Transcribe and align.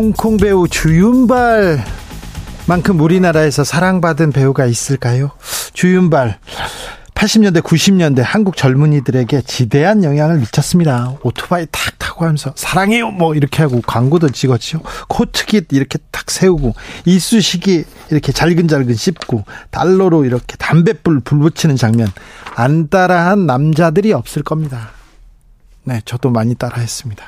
홍콩 0.00 0.38
배우 0.38 0.66
주윤발 0.66 1.84
만큼 2.66 3.00
우리나라에서 3.00 3.64
사랑받은 3.64 4.32
배우가 4.32 4.64
있을까요? 4.64 5.30
주윤발 5.74 6.38
80년대 7.12 7.60
90년대 7.60 8.22
한국 8.24 8.56
젊은이들에게 8.56 9.42
지대한 9.42 10.02
영향을 10.02 10.38
미쳤습니다. 10.38 11.16
오토바이 11.22 11.66
탁 11.70 11.98
타고 11.98 12.24
하면서 12.24 12.50
사랑해요 12.56 13.10
뭐 13.10 13.34
이렇게 13.34 13.62
하고 13.62 13.82
광고도 13.82 14.30
찍었죠. 14.30 14.80
코트깃 15.08 15.66
이렇게 15.72 15.98
탁 16.10 16.30
세우고 16.30 16.72
이쑤시개 17.04 17.84
이렇게 18.10 18.32
잘근잘근 18.32 18.94
씹고 18.94 19.44
달러로 19.70 20.24
이렇게 20.24 20.56
담뱃불 20.56 21.20
불 21.20 21.40
붙이는 21.40 21.76
장면 21.76 22.08
안 22.54 22.88
따라한 22.88 23.44
남자들이 23.44 24.14
없을 24.14 24.42
겁니다. 24.44 24.92
네, 25.84 26.00
저도 26.06 26.30
많이 26.30 26.54
따라했습니다. 26.54 27.22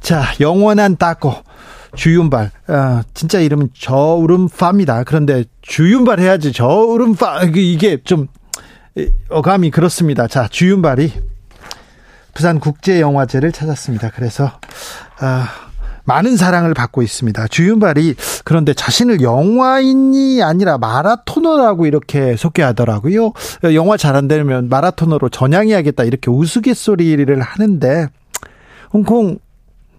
자, 0.00 0.22
영원한 0.38 0.98
따고 0.98 1.34
주윤발. 1.94 2.50
아, 2.68 3.02
진짜 3.14 3.40
이름은 3.40 3.70
저우름파입니다. 3.78 5.04
그런데 5.04 5.44
주윤발 5.62 6.20
해야지 6.20 6.52
저우름파 6.52 7.44
이게 7.54 7.98
좀 8.02 8.28
어감이 9.28 9.70
그렇습니다. 9.70 10.26
자, 10.26 10.48
주윤발이 10.48 11.12
부산 12.34 12.58
국제 12.60 13.00
영화제를 13.00 13.52
찾았습니다. 13.52 14.10
그래서 14.14 14.50
아, 15.20 15.48
많은 16.06 16.36
사랑을 16.36 16.74
받고 16.74 17.00
있습니다. 17.02 17.48
주윤발이 17.48 18.14
그런데 18.44 18.74
자신을 18.74 19.22
영화인이 19.22 20.42
아니라 20.42 20.76
마라토너라고 20.78 21.86
이렇게 21.86 22.36
소개하더라고요. 22.36 23.32
영화 23.72 23.96
잘 23.96 24.14
안 24.14 24.28
되면 24.28 24.68
마라토너로 24.68 25.30
전향해야겠다 25.30 26.04
이렇게 26.04 26.30
우스갯소리를 26.30 27.40
하는데 27.40 28.08
홍콩 28.92 29.38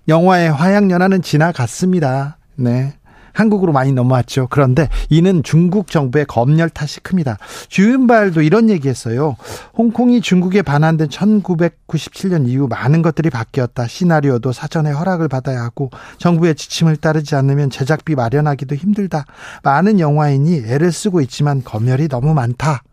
영화의 0.07 0.51
화양연화는 0.51 1.21
지나갔습니다. 1.21 2.37
네. 2.55 2.93
한국으로 3.35 3.73
많이 3.73 3.91
넘어왔죠. 3.91 4.47
그런데 4.49 4.87
이는 5.09 5.43
중국 5.43 5.91
정부의 5.91 6.25
검열 6.25 6.69
탓이 6.69 7.01
큽니다. 7.01 7.37
주윤발도 7.67 8.41
이런 8.41 8.69
얘기했어요. 8.69 9.35
홍콩이 9.77 10.21
중국에 10.21 10.61
반환된 10.61 11.09
1997년 11.09 12.47
이후 12.47 12.67
많은 12.69 13.01
것들이 13.01 13.29
바뀌었다. 13.29 13.87
시나리오도 13.87 14.53
사전에 14.53 14.91
허락을 14.91 15.27
받아야 15.27 15.61
하고 15.63 15.91
정부의 16.17 16.55
지침을 16.55 16.95
따르지 16.95 17.35
않으면 17.35 17.69
제작비 17.69 18.15
마련하기도 18.15 18.73
힘들다. 18.75 19.25
많은 19.63 19.99
영화인이 19.99 20.63
애를 20.65 20.93
쓰고 20.93 21.19
있지만 21.21 21.61
검열이 21.61 22.07
너무 22.07 22.33
많다. 22.33 22.83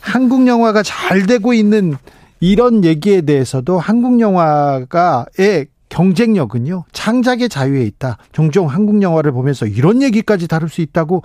한국 0.00 0.46
영화가 0.46 0.82
잘 0.82 1.26
되고 1.26 1.52
있는 1.52 1.94
이런 2.40 2.84
얘기에 2.84 3.20
대해서도 3.20 3.78
한국 3.78 4.18
영화가의 4.18 5.66
경쟁력은요, 5.90 6.84
창작의 6.92 7.48
자유에 7.50 7.82
있다. 7.84 8.16
종종 8.32 8.68
한국 8.68 9.02
영화를 9.02 9.32
보면서 9.32 9.66
이런 9.66 10.02
얘기까지 10.02 10.48
다룰 10.48 10.68
수 10.70 10.80
있다고 10.80 11.22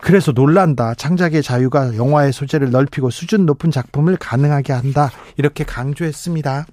그래서 0.00 0.32
놀란다. 0.32 0.94
창작의 0.94 1.42
자유가 1.42 1.96
영화의 1.96 2.32
소재를 2.32 2.70
넓히고 2.70 3.10
수준 3.10 3.46
높은 3.46 3.70
작품을 3.70 4.16
가능하게 4.16 4.72
한다. 4.72 5.10
이렇게 5.36 5.64
강조했습니다. 5.64 6.66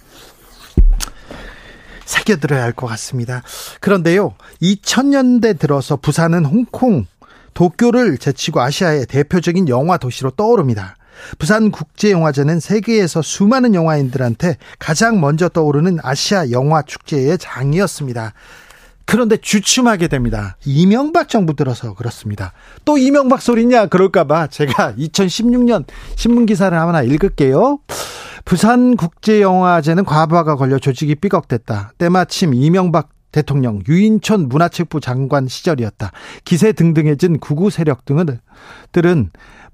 새겨들어야 2.06 2.64
할 2.64 2.74
것 2.74 2.88
같습니다. 2.88 3.44
그런데요, 3.82 4.34
2000년대 4.62 5.60
들어서 5.60 5.96
부산은 5.96 6.44
홍콩, 6.46 7.06
도쿄를 7.54 8.18
제치고 8.18 8.62
아시아의 8.62 9.06
대표적인 9.06 9.70
영화 9.70 9.98
도시로 9.98 10.32
떠오릅니다. 10.32 10.96
부산 11.38 11.72
국제영화제는 11.72 12.60
세계에서 12.60 13.22
수많은 13.22 13.74
영화인들한테 13.76 14.58
가장 14.78 15.20
먼저 15.22 15.50
떠오르는 15.50 16.00
아시아 16.04 16.52
영화 16.52 16.82
축제의 16.82 17.38
장이었습니다. 17.38 18.34
그런데 19.06 19.38
주춤하게 19.38 20.08
됩니다. 20.08 20.56
이명박 20.66 21.30
정부 21.30 21.56
들어서 21.56 21.96
그렇습니다. 21.96 22.54
또 22.86 23.00
이명박 23.00 23.42
소리냐 23.42 23.88
그럴까봐 23.88 24.48
제가 24.48 24.94
2016년 25.00 25.86
신문 26.16 26.46
기사를 26.46 26.78
하나 26.78 27.02
읽을게요. 27.02 27.80
부산 28.46 28.96
국제영화제는 28.96 30.06
과부하가 30.06 30.56
걸려 30.56 30.78
조직이 30.78 31.16
삐걱댔다. 31.16 31.94
때마침 31.98 32.54
이명박 32.54 33.10
대통령 33.32 33.82
유인촌 33.88 34.48
문화체육부 34.48 35.00
장관 35.00 35.48
시절이었다. 35.48 36.12
기세 36.46 36.72
등등해진 36.72 37.40
구구 37.40 37.70
세력 37.70 38.06
등은 38.06 38.40
들은 38.92 39.30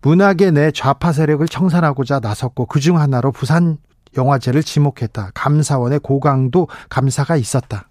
문학의 0.05 0.51
내 0.51 0.69
좌파 0.69 1.11
세력을 1.11 1.47
청산하고자 1.47 2.19
나섰고 2.19 2.67
그중 2.67 2.99
하나로 2.99 3.31
부산 3.31 3.79
영화제를 4.15 4.61
지목했다. 4.61 5.31
감사원의 5.33 6.01
고강도 6.03 6.67
감사가 6.89 7.35
있었다. 7.37 7.89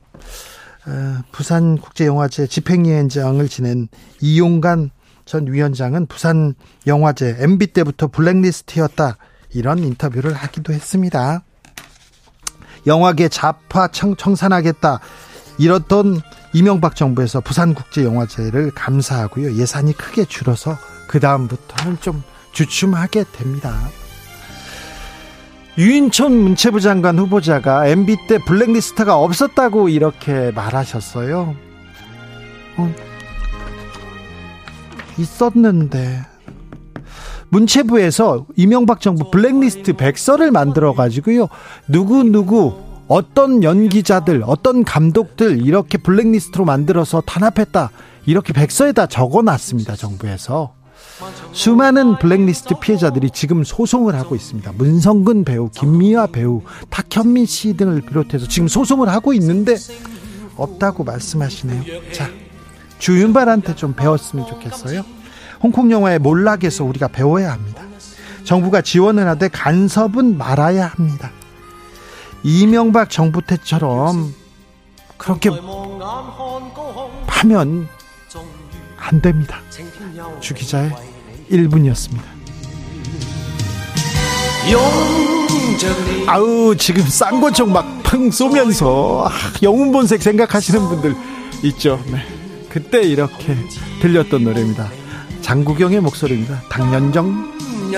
어, 0.87 1.25
부산 1.33 1.77
국제영화제 1.77 2.47
집행위원장을 2.47 3.49
지낸 3.49 3.89
이용관 4.21 4.91
전 5.25 5.53
위원장은 5.53 6.07
부산 6.07 6.55
영화제 6.87 7.37
MB 7.41 7.67
때부터 7.73 8.07
블랙리스트였다. 8.07 9.17
이런 9.53 9.81
인터뷰를 9.81 10.35
하기도 10.35 10.73
했습니다. 10.73 11.43
영화계 12.87 13.29
좌파 13.29 13.89
청, 13.89 14.15
청산하겠다. 14.15 15.01
이렇던 15.59 16.21
이명박 16.53 16.95
정부에서 16.95 17.41
부산국제영화제를 17.41 18.71
감사하고요. 18.71 19.57
예산이 19.57 19.95
크게 19.95 20.27
줄어서 20.27 20.79
그 21.07 21.21
다음부터는 21.21 22.01
좀 22.01 22.23
주춤하게 22.53 23.25
됩니다. 23.33 23.75
유인촌 25.77 26.37
문체부 26.37 26.81
장관 26.81 27.19
후보자가 27.19 27.89
MB 27.89 28.29
때 28.29 28.39
블랙리스트가 28.39 29.19
없었다고 29.19 29.89
이렇게 29.89 30.53
말하셨어요. 30.53 31.57
어, 32.77 32.95
있었는데 35.19 36.23
문체부에서 37.49 38.47
이명박 38.57 39.01
정부 39.01 39.31
블랙리스트 39.31 39.95
백서를 39.95 40.51
만들어 40.51 40.93
가지고요. 40.95 41.49
누구 41.89 42.23
누구 42.23 42.75
어떤 43.07 43.63
연기자들, 43.63 44.43
어떤 44.47 44.85
감독들 44.85 45.67
이렇게 45.67 45.99
블랙리스트로 45.99 46.65
만들어서 46.65 47.21
탄압했다. 47.21 47.91
이렇게 48.27 48.53
백서에다 48.53 49.07
적어 49.07 49.43
놨습니다. 49.43 49.97
정부에서. 49.97 50.75
수많은 51.53 52.19
블랙리스트 52.19 52.75
피해자들이 52.81 53.31
지금 53.31 53.65
소송을 53.65 54.15
하고 54.15 54.35
있습니다. 54.35 54.73
문성근 54.77 55.45
배우, 55.45 55.71
김미화 55.71 56.27
배우, 56.29 56.63
탁현민 56.91 57.47
씨 57.47 57.77
등을 57.77 58.03
비롯해서 58.03 58.49
지금 58.49 58.69
소송을 58.69 59.09
하고 59.09 59.33
있는데 59.35 59.77
없다고 60.57 61.05
말씀하시네요. 61.05 62.13
자, 62.13 62.29
주윤발한테 62.99 63.77
좀 63.77 63.95
배웠으면 63.95 64.47
좋겠어요. 64.47 65.05
홍콩 65.63 65.91
영화의 65.91 66.19
몰락에서 66.19 66.85
우리가 66.85 67.09
배워야 67.09 67.53
합니다. 67.53 67.83
정부가 68.45 68.83
지원을 68.83 69.27
하되 69.29 69.49
간섭은 69.49 70.37
말아야 70.37 70.87
합니다. 70.87 71.31
이명박 72.43 73.09
정부 73.09 73.41
때처럼 73.41 74.35
그렇게 75.17 75.51
하면 77.27 77.89
안 79.05 79.21
됩니다. 79.21 79.61
주 80.41 80.55
기자의 80.55 80.91
1분이었습니다. 81.51 82.23
아우 86.27 86.75
지금 86.77 87.03
쌍권총 87.07 87.73
막팡 87.73 88.31
쏘면서 88.31 89.27
아, 89.29 89.33
영웅본색 89.63 90.23
생각하시는 90.23 90.81
분들 90.89 91.15
있죠. 91.65 92.03
네. 92.11 92.19
그때 92.71 93.03
이렇게 93.03 93.55
들렸던 94.01 94.45
노래입니다. 94.45 94.91
장국영의 95.43 96.01
목소리입니다. 96.01 96.63
당년정. 96.71 97.93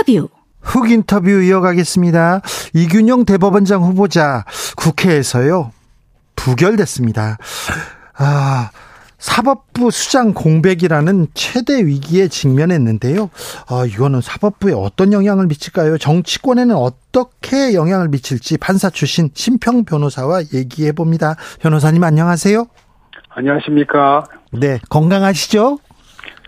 인터뷰. 0.00 0.28
훅 0.62 0.90
인터뷰 0.90 1.30
이어가겠습니다. 1.30 2.42
이균용 2.74 3.24
대법원장 3.24 3.82
후보자 3.82 4.44
국회에서요. 4.76 5.72
부결됐습니다. 6.36 7.38
아, 8.16 8.70
사법부 9.18 9.90
수장 9.90 10.32
공백이라는 10.32 11.28
최대 11.34 11.84
위기에 11.84 12.28
직면했는데요. 12.28 13.30
아, 13.68 13.84
이거는 13.86 14.20
사법부에 14.20 14.72
어떤 14.74 15.12
영향을 15.12 15.46
미칠까요? 15.46 15.98
정치권에는 15.98 16.74
어떻게 16.74 17.74
영향을 17.74 18.08
미칠지 18.08 18.56
판사 18.58 18.90
출신 18.90 19.30
심평 19.34 19.84
변호사와 19.84 20.42
얘기해 20.54 20.92
봅니다. 20.92 21.36
변호사님 21.60 22.02
안녕하세요. 22.04 22.66
안녕하십니까. 23.30 24.24
네, 24.52 24.78
건강하시죠? 24.88 25.78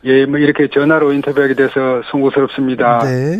예, 0.04 0.26
뭐 0.26 0.38
이렇게 0.38 0.69
전화로 0.69 1.12
인터뷰하게 1.12 1.54
돼서 1.54 2.02
송구스럽습니다. 2.10 2.99
네. 3.04 3.38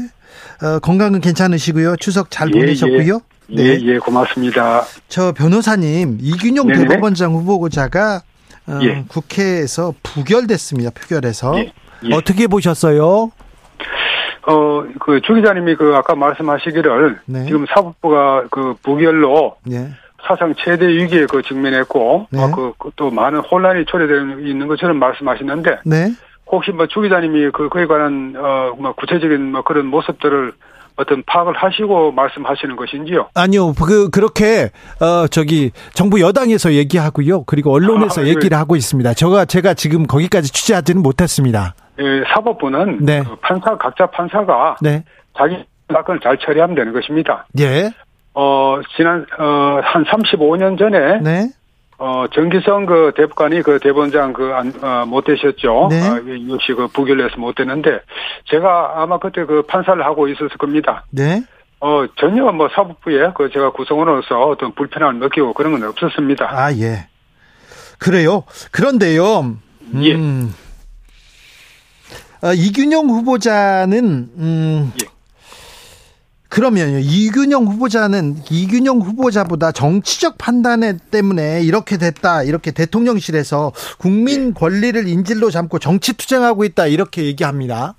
어, 0.63 0.79
건강은 0.79 1.21
괜찮으시고요. 1.21 1.97
추석 1.97 2.31
잘 2.31 2.49
예, 2.55 2.61
보내셨고요. 2.61 3.21
예, 3.51 3.55
네. 3.55 3.63
예, 3.65 3.81
예, 3.83 3.99
고맙습니다. 3.99 4.83
저 5.09 5.33
변호사님 5.33 6.19
이균용 6.21 6.69
네네. 6.69 6.89
대법원장 6.89 7.33
후보자가 7.33 8.23
어, 8.67 8.79
예. 8.83 9.05
국회에서 9.09 9.93
부결됐습니다. 10.03 10.91
표결에서 10.91 11.59
예, 11.59 11.73
예. 12.05 12.15
어떻게 12.15 12.47
보셨어요? 12.47 13.33
어, 14.45 14.85
그, 15.01 15.21
주 15.23 15.35
기자님이 15.35 15.77
그, 15.77 15.95
아까 15.95 16.15
말씀하시기를, 16.17 17.21
네. 17.27 17.47
지금 17.47 17.65
사법부가 17.67 18.45
그, 18.51 18.75
부결로 18.83 19.57
네. 19.65 19.89
사상 20.27 20.53
최대 20.59 20.87
위기에 20.87 21.27
그 21.27 21.43
직면했고, 21.43 22.27
네. 22.31 22.43
어, 22.43 22.51
그, 22.51 22.73
그, 22.77 22.91
또 22.97 23.11
많은 23.11 23.39
혼란이 23.39 23.85
초래되어 23.87 24.41
있는 24.41 24.67
것처럼 24.67 24.99
말씀하시는데, 24.99 25.79
네. 25.85 26.13
혹시 26.53 26.71
뭐 26.71 26.87
주 26.87 27.01
기자님이 27.01 27.51
그, 27.53 27.69
그에 27.69 27.87
관한, 27.87 28.35
어, 28.37 28.75
뭐 28.79 28.93
구체적인 28.93 29.53
뭐 29.53 29.63
그런 29.63 29.87
모습들을 29.87 30.53
어떤 30.97 31.23
파악을 31.27 31.55
하시고 31.57 32.13
말씀하시는 32.13 32.77
것인지요? 32.77 33.31
아니요, 33.35 33.73
그 33.73 34.11
그렇게 34.11 34.71
어 35.01 35.27
저기 35.29 35.71
정부 35.95 36.21
여당에서 36.21 36.75
얘기하고요, 36.75 37.45
그리고 37.45 37.73
언론에서 37.73 38.21
아, 38.21 38.25
예. 38.25 38.29
얘기를 38.29 38.59
하고 38.59 38.77
있습니다. 38.77 39.15
제가 39.15 39.47
제가 39.47 39.73
지금 39.73 40.07
거기까지 40.07 40.53
취재하지는 40.53 41.03
못했습니다. 41.03 41.75
예, 41.99 42.25
사법부는 42.35 42.99
네. 43.01 43.23
그 43.23 43.37
판사, 43.37 43.77
각자 43.79 44.07
판사가 44.07 44.77
네, 44.83 45.03
자기 45.37 45.65
사건을 45.91 46.21
잘 46.21 46.37
처리하면 46.37 46.77
되는 46.77 46.93
것입니다. 46.93 47.47
예, 47.59 47.91
어, 48.35 48.79
지난, 48.95 49.25
어, 49.39 49.81
한 49.83 50.05
35년 50.05 50.79
전에, 50.79 51.21
네, 51.21 51.49
어, 51.99 52.25
정기성 52.35 52.87
그 52.87 53.13
대법관이 53.17 53.63
그 53.63 53.79
대법원장 53.79 54.33
그 54.33 54.53
안, 54.55 54.73
어, 54.83 55.07
못 55.07 55.25
되셨죠. 55.25 55.89
네. 55.91 56.01
어, 56.01 56.17
역시 56.51 56.73
그 56.73 56.89
부결해서 56.89 57.37
못 57.37 57.55
되는데, 57.55 58.01
제가 58.47 59.03
아마 59.03 59.19
그때 59.19 59.45
그 59.45 59.63
판사를 59.63 60.05
하고 60.05 60.29
있었을 60.29 60.57
겁니다. 60.59 61.05
네. 61.11 61.43
어, 61.81 62.07
전혀 62.17 62.45
뭐 62.53 62.69
사법부에 62.73 63.33
그 63.35 63.51
제가 63.53 63.71
구성원으로서 63.71 64.41
어떤 64.41 64.73
불편함을 64.73 65.19
느끼고 65.19 65.53
그런 65.53 65.73
건 65.73 65.89
없었습니다. 65.89 66.49
아 66.51 66.73
예. 66.75 67.09
그래요. 67.99 68.45
그런데요. 68.71 69.57
예. 70.01 70.15
음, 70.15 70.55
어, 72.43 72.53
이균용 72.53 73.09
후보자는 73.09 74.05
음. 74.39 74.93
예. 75.03 75.07
그러면요. 76.53 76.99
이균용 76.99 77.65
후보자는 77.65 78.35
이균용 78.51 78.99
후보자보다 78.99 79.73
정치적 79.73 80.37
판단에 80.37 80.99
때문에 81.11 81.63
이렇게 81.63 81.97
됐다. 81.97 82.43
이렇게 82.43 82.73
대통령실에서 82.73 83.73
국민 83.99 84.49
예. 84.49 84.53
권리를 84.53 85.09
인질로 85.09 85.49
잡고 85.49 85.79
정치 85.79 86.15
투쟁하고 86.15 86.65
있다. 86.65 86.89
이렇게 86.89 87.25
얘기합니다. 87.25 87.95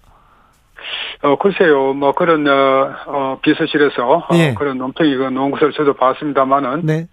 어, 1.23 1.35
글쎄요, 1.39 1.93
뭐 1.93 2.11
그런, 2.11 2.47
어, 2.47 2.93
어 3.07 3.39
비서실에서 3.41 4.17
어, 4.17 4.27
예. 4.33 4.53
그런 4.53 4.77
논평이 4.77 5.15
그 5.15 5.23
놓은 5.23 5.49
것을 5.49 5.71
저도 5.71 5.93
봤습니다만은, 5.93 6.81
네. 6.83 7.07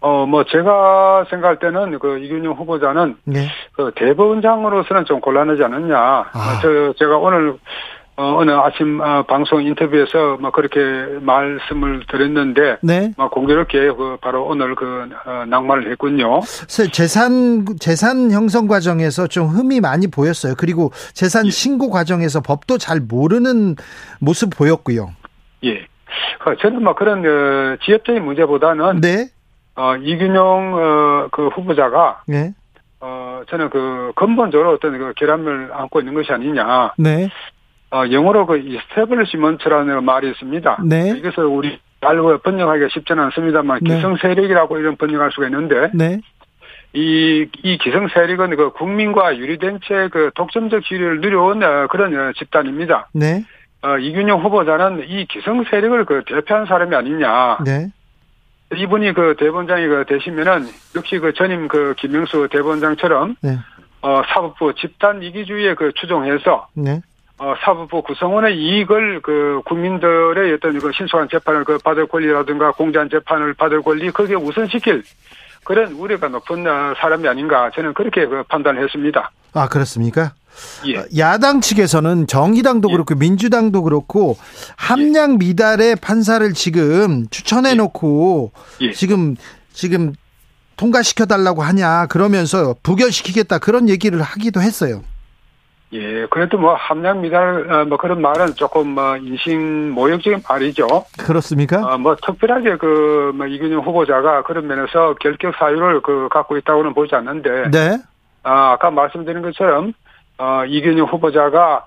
어, 0.00 0.26
뭐 0.26 0.42
제가 0.44 1.26
생각할 1.30 1.60
때는 1.60 2.00
그 2.00 2.18
이균용 2.18 2.54
후보자는 2.54 3.16
네. 3.24 3.46
그 3.74 3.92
대법원장으로서는 3.94 5.04
좀 5.04 5.20
곤란하지 5.20 5.62
않느냐. 5.62 5.96
아. 5.96 6.58
저 6.62 6.94
제가 6.98 7.18
오늘 7.18 7.58
어, 8.16 8.36
어느 8.38 8.52
아침 8.52 9.00
어, 9.00 9.24
방송 9.24 9.62
인터뷰에서 9.64 10.36
뭐 10.40 10.50
그렇게 10.52 10.78
말씀을 11.20 12.04
드렸는데 12.08 12.76
네. 12.80 13.12
막 13.16 13.30
공교롭게 13.32 13.90
그 13.92 14.18
바로 14.20 14.44
오늘 14.46 14.76
그 14.76 15.08
어, 15.26 15.44
낙마를 15.48 15.90
했군요. 15.90 16.40
세- 16.42 16.86
재산 16.92 17.64
재산 17.80 18.30
형성 18.30 18.68
과정에서 18.68 19.26
좀 19.26 19.48
흠이 19.48 19.80
많이 19.80 20.06
보였어요. 20.08 20.54
그리고 20.56 20.90
재산 21.12 21.50
신고 21.50 21.90
과정에서 21.90 22.40
법도 22.40 22.78
잘 22.78 23.00
모르는 23.00 23.74
모습 24.20 24.50
보였고요. 24.56 25.10
예. 25.64 25.84
그 26.38 26.56
저는 26.60 26.84
뭐 26.84 26.94
그런 26.94 27.18
어, 27.26 27.76
지엽적인 27.84 28.24
문제보다는 28.24 29.00
네. 29.00 29.26
어, 29.74 29.96
이균용 29.96 30.74
어, 30.74 31.28
그 31.32 31.48
후보자가 31.48 32.22
네. 32.28 32.52
어, 33.00 33.42
저는 33.50 33.70
그 33.70 34.12
근본적으로 34.14 34.70
어떤 34.74 34.96
그 34.98 35.12
결함을 35.16 35.70
안고 35.72 35.98
있는 35.98 36.14
것이 36.14 36.30
아니냐. 36.30 36.92
네. 36.96 37.28
어, 37.94 38.10
영어로 38.10 38.46
그 38.46 38.58
establishment라는 38.58 40.04
말이 40.04 40.28
있습니다. 40.30 40.78
네. 40.84 41.14
이것을 41.16 41.44
우리 41.44 41.78
잘 42.00 42.16
번역하기가 42.16 42.88
쉽지는 42.92 43.22
않습니다만 43.24 43.78
네. 43.82 43.94
기성 43.94 44.16
세력이라고 44.16 44.78
이런 44.78 44.96
번역할 44.96 45.30
수가 45.30 45.46
있는데 45.46 45.90
네. 45.94 46.20
이, 46.92 47.46
이 47.62 47.78
기성 47.78 48.08
세력은 48.08 48.56
그 48.56 48.72
국민과 48.72 49.36
유리된 49.36 49.78
채 49.84 50.08
그 50.10 50.32
독점적 50.34 50.84
지위를 50.84 51.20
누려온 51.20 51.62
어, 51.62 51.86
그런 51.86 52.14
어, 52.16 52.32
집단입니다. 52.36 53.08
네. 53.12 53.44
어, 53.82 53.96
이균용 53.98 54.42
후보자는 54.42 55.04
이 55.08 55.26
기성 55.26 55.62
세력을 55.62 56.04
그 56.04 56.24
대표한 56.26 56.66
사람이 56.66 56.96
아니냐. 56.96 57.58
네. 57.64 57.90
이분이 58.74 59.12
그 59.12 59.36
대본장이 59.38 59.86
그 59.86 60.04
되시면은 60.08 60.66
역시 60.96 61.18
그 61.20 61.32
전임 61.34 61.68
그 61.68 61.94
김명수 61.96 62.48
대본장처럼 62.50 63.36
네. 63.40 63.56
어, 64.02 64.22
사법부 64.26 64.74
집단 64.74 65.22
이기주의에 65.22 65.74
그 65.74 65.92
추종해서 65.94 66.66
네. 66.74 67.00
어, 67.38 67.54
사법부 67.64 68.02
구성원의 68.02 68.56
이익을 68.56 69.20
그 69.22 69.60
국민들의 69.64 70.54
어떤 70.54 70.78
그 70.78 70.92
신속한 70.92 71.28
재판을 71.30 71.64
그 71.64 71.78
받을 71.78 72.06
권리라든가 72.06 72.72
공정한 72.72 73.10
재판을 73.10 73.54
받을 73.54 73.82
권리 73.82 74.10
거기에 74.10 74.36
우선시킬 74.36 75.02
그런 75.64 75.92
우려가 75.92 76.28
높은 76.28 76.66
어, 76.66 76.94
사람이 76.96 77.26
아닌가 77.26 77.70
저는 77.74 77.94
그렇게 77.94 78.26
그 78.26 78.44
판단했습니다. 78.44 79.30
아, 79.54 79.68
그렇습니까? 79.68 80.34
예. 80.86 80.98
어, 80.98 81.04
야당 81.18 81.60
측에서는 81.60 82.28
정의당도 82.28 82.88
예. 82.90 82.92
그렇고 82.92 83.16
민주당도 83.16 83.82
그렇고 83.82 84.36
함량 84.76 85.38
미달의 85.38 85.96
판사를 85.96 86.52
지금 86.52 87.26
추천해 87.30 87.74
놓고 87.74 88.52
예. 88.82 88.92
지금 88.92 89.34
지금 89.72 90.12
통과시켜 90.76 91.26
달라고 91.26 91.62
하냐 91.62 92.06
그러면서 92.06 92.76
부결시키겠다 92.84 93.58
그런 93.58 93.88
얘기를 93.88 94.22
하기도 94.22 94.60
했어요. 94.60 95.02
예, 95.94 96.26
그래도 96.28 96.58
뭐 96.58 96.74
함량 96.74 97.20
미달 97.20 97.70
어, 97.72 97.84
뭐 97.84 97.96
그런 97.96 98.20
말은 98.20 98.54
조금 98.56 98.88
뭐 98.88 99.16
인신 99.16 99.90
모욕적인 99.92 100.42
말이죠. 100.48 100.86
그렇습니까? 101.18 101.86
어, 101.86 101.98
뭐 101.98 102.16
특별하게 102.16 102.76
그뭐 102.78 103.46
이균용 103.46 103.80
후보자가 103.84 104.42
그런 104.42 104.66
면에서 104.66 105.14
결격 105.20 105.54
사유를 105.56 106.00
그 106.02 106.28
갖고 106.32 106.56
있다고는 106.56 106.94
보지 106.94 107.14
않는데 107.14 107.70
네. 107.70 107.98
아, 108.42 108.72
아까 108.72 108.90
말씀드린 108.90 109.40
것처럼 109.42 109.92
어, 110.38 110.64
이균용 110.66 111.06
후보자가 111.06 111.86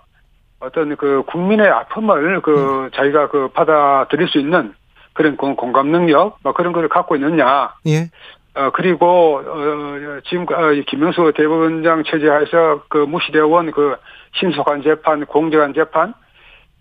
어떤 0.62 0.96
그 0.96 1.24
국민의 1.28 1.68
아픔을 1.70 2.42
그 2.42 2.90
자기가 2.96 3.28
그 3.28 3.50
받아들일 3.50 4.30
수 4.30 4.40
있는 4.40 4.74
그런 5.12 5.36
공- 5.36 5.56
공감 5.58 5.88
능력 5.88 6.38
뭐 6.44 6.54
그런 6.54 6.72
걸 6.72 6.88
갖고 6.88 7.16
있느냐. 7.18 7.74
예. 7.88 8.10
어, 8.58 8.72
그리고, 8.72 9.42
어, 9.46 10.20
지금, 10.28 10.46
어, 10.52 10.72
이 10.72 10.84
김명수 10.86 11.32
대법원장 11.36 12.04
체제하에서 12.04 12.84
그 12.90 12.98
무시되어 12.98 13.46
온 13.46 13.72
그 13.72 13.96
신속한 14.34 14.82
재판, 14.82 15.26
공정한 15.26 15.74
재판, 15.76 16.14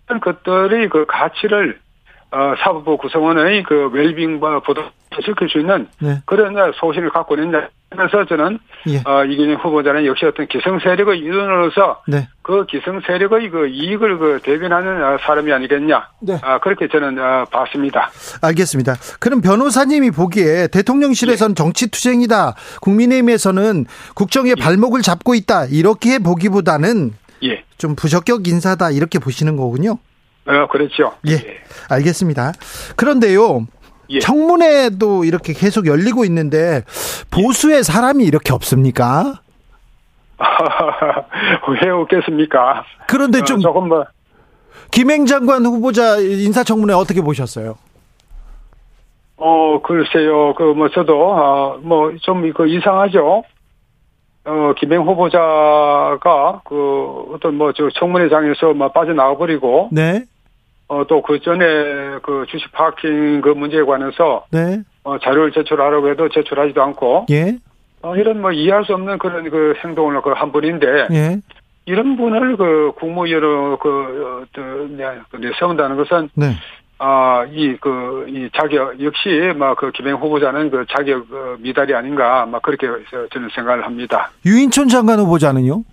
이런 0.07 0.19
것들의 0.19 0.89
그 0.89 1.05
가치를, 1.05 1.79
어, 2.31 2.55
사법부 2.63 2.97
구성원의 2.97 3.63
그 3.63 3.89
웰빙과 3.93 4.61
보도시킬 4.61 5.49
수 5.49 5.59
있는 5.59 5.87
네. 6.01 6.15
그런 6.25 6.71
소신을 6.73 7.11
갖고 7.11 7.35
있느냐. 7.35 7.69
그래서 7.89 8.25
저는, 8.25 8.57
예. 8.87 9.01
어, 9.05 9.23
이균영 9.25 9.57
후보자는 9.57 10.05
역시 10.05 10.25
어떤 10.25 10.47
기성 10.47 10.79
세력의 10.79 11.19
일원으로서 11.19 12.01
네. 12.07 12.27
그 12.41 12.65
기성 12.65 13.01
세력의 13.05 13.49
그 13.49 13.67
이익을 13.67 14.17
그 14.17 14.39
대변하는 14.43 15.03
어, 15.03 15.17
사람이 15.21 15.51
아니겠냐. 15.51 16.07
네. 16.21 16.39
아, 16.41 16.59
그렇게 16.59 16.87
저는, 16.87 17.19
어, 17.19 17.45
봤습니다. 17.51 18.09
알겠습니다. 18.41 18.95
그럼 19.19 19.41
변호사님이 19.41 20.11
보기에 20.11 20.67
대통령실에서는 20.67 21.55
정치 21.55 21.89
투쟁이다. 21.89 22.55
국민의힘에서는 22.81 23.85
국정의 24.15 24.55
발목을 24.55 25.01
잡고 25.01 25.35
있다. 25.35 25.65
이렇게 25.65 26.19
보기보다는 26.19 27.13
예. 27.43 27.63
좀 27.77 27.95
부적격 27.95 28.47
인사다. 28.47 28.91
이렇게 28.91 29.19
보시는 29.19 29.57
거군요. 29.57 29.97
어, 30.45 30.67
그렇죠. 30.67 31.13
예. 31.27 31.59
알겠습니다. 31.89 32.53
그런데요. 32.95 33.67
예. 34.09 34.19
청문회도 34.19 35.23
이렇게 35.25 35.53
계속 35.53 35.87
열리고 35.87 36.25
있는데 36.25 36.83
보수의 37.31 37.83
사람이 37.83 38.23
이렇게 38.23 38.53
없습니까? 38.53 39.41
왜 41.83 41.89
없겠습니까? 41.89 42.83
그런데 43.07 43.43
좀 43.43 43.57
어, 43.57 43.61
조금 43.61 43.89
뭐 43.89 44.05
김행 44.91 45.25
장관 45.25 45.65
후보자 45.65 46.17
인사청문회 46.17 46.93
어떻게 46.93 47.21
보셨어요? 47.21 47.75
어, 49.37 49.81
글쎄요. 49.83 50.55
그, 50.55 50.63
뭐, 50.63 50.89
저도, 50.89 51.33
아, 51.35 51.77
뭐, 51.81 52.11
좀, 52.21 52.51
그, 52.53 52.67
이상하죠. 52.67 53.43
어, 54.45 54.73
김행 54.79 55.03
후보자가, 55.03 56.61
그, 56.65 57.33
어떤, 57.33 57.55
뭐, 57.55 57.71
저, 57.73 57.87
청문회장에서, 57.99 58.73
뭐, 58.73 58.91
빠져나와 58.91 59.37
버리고, 59.37 59.89
네. 59.91 60.23
어, 60.89 61.05
또 61.07 61.21
그 61.21 61.39
전에, 61.41 61.65
그, 62.23 62.45
주식 62.47 62.71
파킹 62.71 63.41
그 63.41 63.49
문제에 63.49 63.81
관해서, 63.83 64.45
네. 64.51 64.81
어, 65.03 65.17
자료를 65.19 65.51
제출하라고 65.51 66.09
해도 66.09 66.29
제출하지도 66.29 66.81
않고, 66.81 67.25
예. 67.29 67.57
어, 68.01 68.15
이런 68.15 68.41
뭐, 68.41 68.51
이해할 68.51 68.85
수 68.85 68.93
없는 68.93 69.17
그런 69.17 69.49
그 69.49 69.73
행동을 69.83 70.21
그 70.21 70.31
한 70.31 70.51
분인데, 70.51 71.07
예. 71.11 71.37
이런 71.85 72.15
분을 72.15 72.55
그, 72.55 72.91
국무위원으로 72.97 73.77
그, 73.79 73.89
어, 73.89 74.45
그, 74.53 74.95
네, 74.97 75.05
그, 75.29 75.37
네, 75.37 75.51
세운다는 75.59 75.97
것은, 75.97 76.29
네. 76.35 76.51
아, 76.99 77.45
이, 77.51 77.75
그, 77.81 78.25
이 78.29 78.49
자격, 78.55 79.01
역시, 79.03 79.53
막, 79.57 79.75
그, 79.77 79.91
김행 79.91 80.15
후보자는 80.15 80.71
그 80.71 80.85
자격 80.89 81.25
어, 81.33 81.55
미달이 81.59 81.93
아닌가, 81.93 82.45
막, 82.45 82.61
그렇게 82.61 82.87
저- 83.11 83.27
저는 83.27 83.49
생각을 83.53 83.85
합니다. 83.85 84.31
유인촌 84.45 84.87
장관 84.87 85.19
후보자는요? 85.19 85.83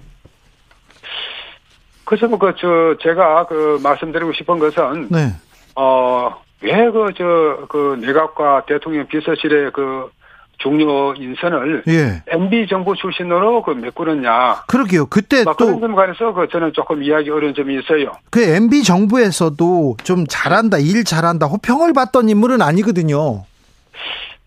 그래서 2.04 2.28
뭐, 2.28 2.38
그, 2.38 2.54
저, 2.58 2.96
제가 3.02 3.46
그, 3.46 3.80
말씀드리고 3.82 4.32
싶은 4.32 4.58
것은, 4.58 5.08
네. 5.10 5.28
어, 5.76 6.36
왜 6.60 6.90
그, 6.90 7.12
저, 7.16 7.66
그, 7.68 7.98
내각과 8.00 8.64
대통령 8.66 9.06
비서실의 9.06 9.70
그, 9.72 10.10
중요 10.58 11.14
인선을 11.14 11.82
예. 11.88 12.22
MB 12.28 12.68
정부 12.68 12.94
출신으로 12.94 13.62
그 13.62 13.72
메꾸느냐. 13.72 14.62
그러게요. 14.68 15.06
그때 15.06 15.42
막 15.42 15.56
그런 15.56 15.74
또점 15.74 15.94
관해서 15.96 16.32
그 16.32 16.46
저는 16.48 16.72
조금 16.72 17.02
이야기 17.02 17.28
어려운 17.28 17.54
점이 17.54 17.74
있어요. 17.80 18.12
그 18.30 18.40
MB 18.40 18.84
정부에서도 18.84 19.96
좀 20.04 20.24
잘한다, 20.28 20.78
일 20.78 21.02
잘한다, 21.04 21.46
호평을 21.46 21.92
받던 21.92 22.28
인물은 22.28 22.62
아니거든요. 22.62 23.42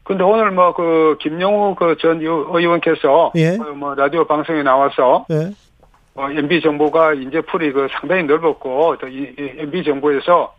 근데 0.05 0.23
오늘 0.23 0.51
뭐 0.51 0.73
그 0.73 1.17
김영우 1.19 1.75
그 1.75 1.97
전 1.99 2.21
의원께서 2.21 3.33
예. 3.35 3.57
어, 3.59 3.73
뭐 3.75 3.93
라디오 3.93 4.25
방송에 4.25 4.63
나와서 4.63 5.25
예. 5.29 5.51
어, 6.17 6.29
MB 6.29 6.61
정부가 6.61 7.13
인재 7.13 7.41
풀이 7.41 7.71
그 7.71 7.87
상당히 7.91 8.23
넓었고 8.23 8.97
또 8.99 9.07
이, 9.07 9.33
이 9.37 9.51
MB 9.59 9.83
정부에서 9.83 10.53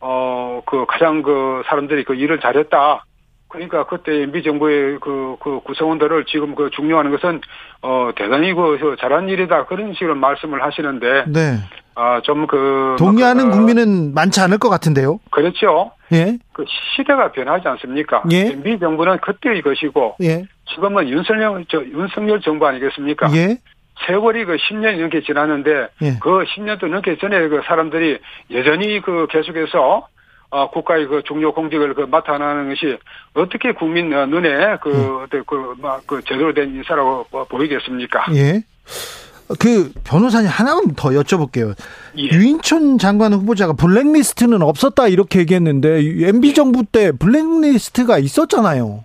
어 0.00 0.40
그 0.66 0.86
가장 0.86 1.22
그 1.22 1.62
사람들이 1.66 2.04
그 2.04 2.14
일을 2.14 2.40
잘했다. 2.40 3.04
그러니까 3.48 3.84
그때 3.86 4.22
MB 4.22 4.44
정부의 4.44 4.98
그, 5.00 5.36
그 5.40 5.60
구성원들을 5.64 6.24
지금 6.26 6.54
그 6.54 6.70
중요한 6.70 7.10
것은 7.10 7.40
어 7.82 8.10
대단히 8.14 8.54
그 8.54 8.96
잘한 9.00 9.28
일이다 9.28 9.66
그런 9.66 9.92
식으로 9.92 10.14
말씀을 10.14 10.62
하시는데 10.62 11.24
네. 11.26 11.56
아좀그 11.96 12.96
동의하는 12.98 13.50
국민은 13.50 14.14
많지 14.14 14.40
않을 14.40 14.58
것 14.58 14.68
같은데요. 14.68 15.18
그렇죠. 15.30 15.90
예. 16.12 16.38
그 16.52 16.64
시대가 16.94 17.32
변하지 17.32 17.66
않습니까? 17.66 18.22
예. 18.30 18.52
MB 18.52 18.78
정부는 18.78 19.18
그때의 19.18 19.62
것이고 19.62 20.16
예. 20.22 20.44
지금은 20.72 21.08
윤석열 21.08 21.64
저 21.68 21.82
윤석열 21.84 22.40
정부 22.40 22.66
아니겠습니까? 22.68 23.28
예. 23.34 23.58
세월이 24.06 24.44
그 24.44 24.56
10년이 24.56 25.00
넘게 25.00 25.22
지났는데 25.22 25.88
예. 26.02 26.18
그 26.20 26.44
10년도 26.44 26.88
넘게 26.88 27.18
전에 27.18 27.48
그 27.48 27.60
사람들이 27.66 28.18
여전히 28.52 29.00
그 29.00 29.26
계속해서 29.30 30.06
어, 30.52 30.70
국가의 30.70 31.06
그 31.06 31.22
중요 31.26 31.52
공직을 31.52 31.94
그 31.94 32.02
맡아나는 32.02 32.68
것이 32.68 32.98
어떻게 33.34 33.72
국민 33.72 34.12
어, 34.12 34.26
눈에 34.26 34.76
그, 34.82 34.90
음. 34.90 35.24
어떤 35.24 35.44
그, 35.46 35.74
막, 35.78 36.04
그 36.06 36.20
제대로 36.26 36.52
된 36.52 36.74
인사라고 36.74 37.26
뭐 37.30 37.44
보이겠습니까? 37.44 38.26
예. 38.34 38.62
그 39.58 39.92
변호사님 40.04 40.48
하나만 40.48 40.94
더 40.96 41.10
여쭤볼게요. 41.10 41.74
예. 42.18 42.22
유인촌 42.22 42.98
장관 42.98 43.32
후보자가 43.32 43.74
블랙리스트는 43.74 44.62
없었다 44.62 45.08
이렇게 45.08 45.40
얘기했는데 45.40 46.00
MB 46.28 46.54
정부 46.54 46.84
때 46.84 47.12
블랙리스트가 47.12 48.18
있었잖아요. 48.18 49.04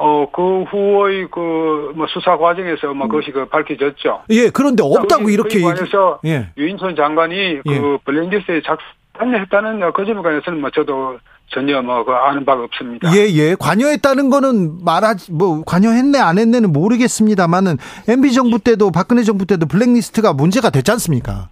어, 0.00 0.30
그 0.30 0.62
후의 0.62 1.26
그, 1.28 1.92
뭐, 1.96 2.06
수사 2.08 2.36
과정에서 2.36 2.94
뭐, 2.94 3.08
그것이 3.08 3.32
그 3.32 3.46
밝혀졌죠. 3.46 4.22
예, 4.30 4.48
그런데 4.48 4.84
없다고 4.84 5.28
이렇게 5.28 5.58
거기에 5.58 5.68
얘기. 5.68 5.74
관해서 5.80 6.20
예. 6.24 6.46
유인촌 6.56 6.94
장관이 6.94 7.36
예. 7.36 7.60
그 7.80 7.98
블랙리스트에 8.04 8.62
작성했다는 8.62 9.92
그 9.92 10.06
점에 10.06 10.22
관해서는 10.22 10.60
뭐, 10.60 10.70
저도 10.70 11.18
전혀 11.48 11.82
뭐, 11.82 12.04
그 12.04 12.12
아는 12.12 12.44
바가 12.44 12.62
없습니다. 12.62 13.12
예, 13.12 13.26
예. 13.26 13.56
관여했다는 13.58 14.30
거는 14.30 14.84
말하지, 14.84 15.32
뭐, 15.32 15.64
관여했네, 15.64 16.20
안 16.20 16.38
했네는 16.38 16.72
모르겠습니다만은, 16.72 17.78
MB 18.06 18.32
정부 18.32 18.60
때도, 18.60 18.92
박근혜 18.92 19.24
정부 19.24 19.46
때도 19.46 19.66
블랙리스트가 19.66 20.32
문제가 20.32 20.70
됐지 20.70 20.92
않습니까? 20.92 21.48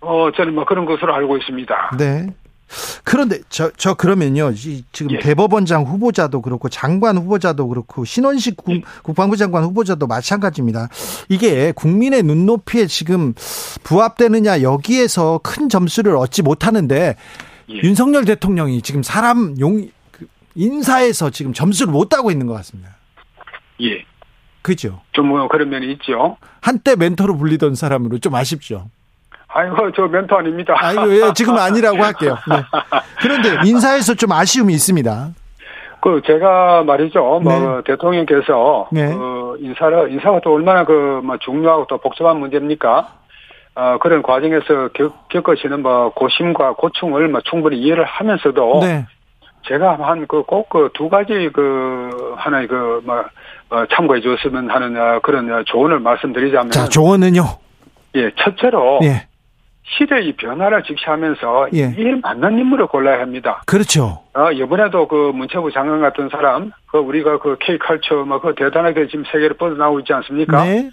어, 0.00 0.30
저는 0.34 0.54
뭐 0.54 0.64
그런 0.64 0.86
것으로 0.86 1.14
알고 1.14 1.36
있습니다. 1.36 1.96
네. 1.98 2.26
그런데, 3.04 3.38
저, 3.48 3.70
저, 3.76 3.94
그러면요, 3.94 4.52
이, 4.54 4.84
지금 4.92 5.12
예. 5.12 5.18
대법원장 5.18 5.84
후보자도 5.84 6.42
그렇고, 6.42 6.68
장관 6.68 7.16
후보자도 7.18 7.68
그렇고, 7.68 8.04
신원식 8.04 8.56
국, 8.56 8.72
예. 8.72 8.82
국방부 9.02 9.36
장관 9.36 9.64
후보자도 9.64 10.06
마찬가지입니다. 10.06 10.88
이게 11.28 11.72
국민의 11.72 12.22
눈높이에 12.22 12.86
지금 12.86 13.34
부합되느냐, 13.82 14.62
여기에서 14.62 15.40
큰 15.42 15.68
점수를 15.68 16.16
얻지 16.16 16.42
못하는데, 16.42 17.16
예. 17.70 17.74
윤석열 17.82 18.24
대통령이 18.24 18.82
지금 18.82 19.02
사람 19.02 19.54
용, 19.60 19.88
그 20.10 20.26
인사에서 20.54 21.30
지금 21.30 21.52
점수를 21.52 21.92
못 21.92 22.08
따고 22.08 22.30
있는 22.30 22.46
것 22.46 22.54
같습니다. 22.54 22.96
예. 23.80 24.04
그죠? 24.62 25.00
좀 25.12 25.26
뭐 25.26 25.48
그런 25.48 25.70
면이 25.70 25.90
있죠. 25.94 26.36
한때 26.60 26.94
멘토로 26.94 27.36
불리던 27.36 27.74
사람으로 27.74 28.18
좀 28.18 28.34
아쉽죠. 28.34 28.90
아이고, 29.54 29.92
저 29.92 30.06
멘토 30.06 30.36
아닙니다. 30.36 30.74
아이고, 30.76 31.14
예, 31.14 31.32
지금 31.34 31.56
아니라고 31.56 32.02
할게요. 32.02 32.36
네. 32.48 32.56
그런데 33.20 33.50
인사에서 33.68 34.14
좀 34.14 34.32
아쉬움이 34.32 34.72
있습니다. 34.72 35.28
그, 36.00 36.20
제가 36.26 36.82
말이죠. 36.84 37.40
뭐, 37.42 37.42
네. 37.42 37.82
대통령께서, 37.84 38.88
네. 38.90 39.14
그, 39.14 39.56
인사를, 39.60 40.10
인사가 40.12 40.40
또 40.42 40.54
얼마나 40.54 40.84
그, 40.84 41.20
뭐, 41.22 41.36
중요하고 41.38 41.86
또 41.88 41.98
복잡한 41.98 42.38
문제입니까? 42.40 43.08
어, 43.74 43.98
그런 44.00 44.22
과정에서 44.22 44.88
겪, 44.94 45.28
겪으시는 45.28 45.82
뭐, 45.82 46.12
고심과 46.14 46.72
고충을 46.74 47.28
뭐, 47.28 47.40
충분히 47.42 47.78
이해를 47.78 48.04
하면서도, 48.04 48.80
네. 48.82 49.06
제가 49.68 49.96
한 50.00 50.26
그 50.26 50.42
꼭 50.42 50.68
그 50.70 50.90
두 50.92 51.08
가지 51.08 51.48
그, 51.52 52.34
하나의 52.36 52.66
그, 52.66 53.00
뭐, 53.04 53.22
어, 53.70 53.84
참고해 53.94 54.20
줬으면 54.20 54.68
하는 54.70 54.96
어, 55.00 55.20
그런 55.22 55.50
어, 55.52 55.62
조언을 55.64 56.00
말씀드리자면, 56.00 56.70
자, 56.72 56.88
조언은요. 56.88 57.42
예, 58.16 58.30
첫째로, 58.36 58.98
예. 59.04 59.26
시대의 59.84 60.32
변화를 60.36 60.82
직시하면서 60.84 61.68
예. 61.74 61.94
이에 61.98 62.14
맞는 62.22 62.58
인물을 62.58 62.86
골라야 62.86 63.20
합니다. 63.20 63.62
그렇죠. 63.66 64.22
어, 64.34 64.50
이번에도 64.52 65.06
그 65.08 65.32
문체부 65.34 65.70
장관 65.72 66.00
같은 66.00 66.28
사람, 66.30 66.72
그 66.86 66.98
우리가 66.98 67.38
그 67.38 67.56
K컬처 67.60 68.14
뭐그 68.24 68.54
대단하게 68.56 69.06
지금 69.08 69.24
세계로 69.30 69.54
뻗어나오고 69.56 70.00
있지 70.00 70.12
않습니까? 70.12 70.64
네. 70.64 70.90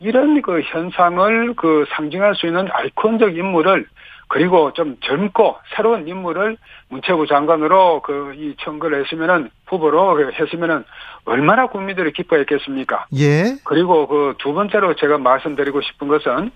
이런 0.00 0.42
그 0.42 0.60
현상을 0.60 1.54
그 1.56 1.84
상징할 1.94 2.34
수 2.34 2.46
있는 2.46 2.68
아이콘적 2.70 3.36
인물을 3.36 3.86
그리고 4.28 4.72
좀 4.72 4.96
젊고 5.00 5.56
새로운 5.76 6.08
인물을 6.08 6.56
문체부 6.88 7.26
장관으로 7.26 8.00
그 8.02 8.32
이 8.36 8.54
청구를 8.60 9.00
했으면은 9.04 9.50
후보로 9.66 10.32
했으면은 10.32 10.84
얼마나 11.24 11.66
국민들이 11.66 12.12
기뻐했겠습니까? 12.12 13.06
예. 13.16 13.56
그리고 13.64 14.06
그 14.08 14.34
두 14.38 14.52
번째로 14.52 14.94
제가 14.96 15.18
말씀드리고 15.18 15.80
싶은 15.82 16.08
것은 16.08 16.50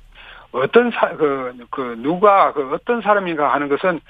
어떤 0.52 0.90
사, 0.90 1.08
그, 1.16 1.52
그, 1.70 1.98
누가, 2.00 2.52
그 2.52 2.70
어떤 2.72 3.00
사람인가 3.02 3.52
하는 3.52 3.68
것은 3.68 4.00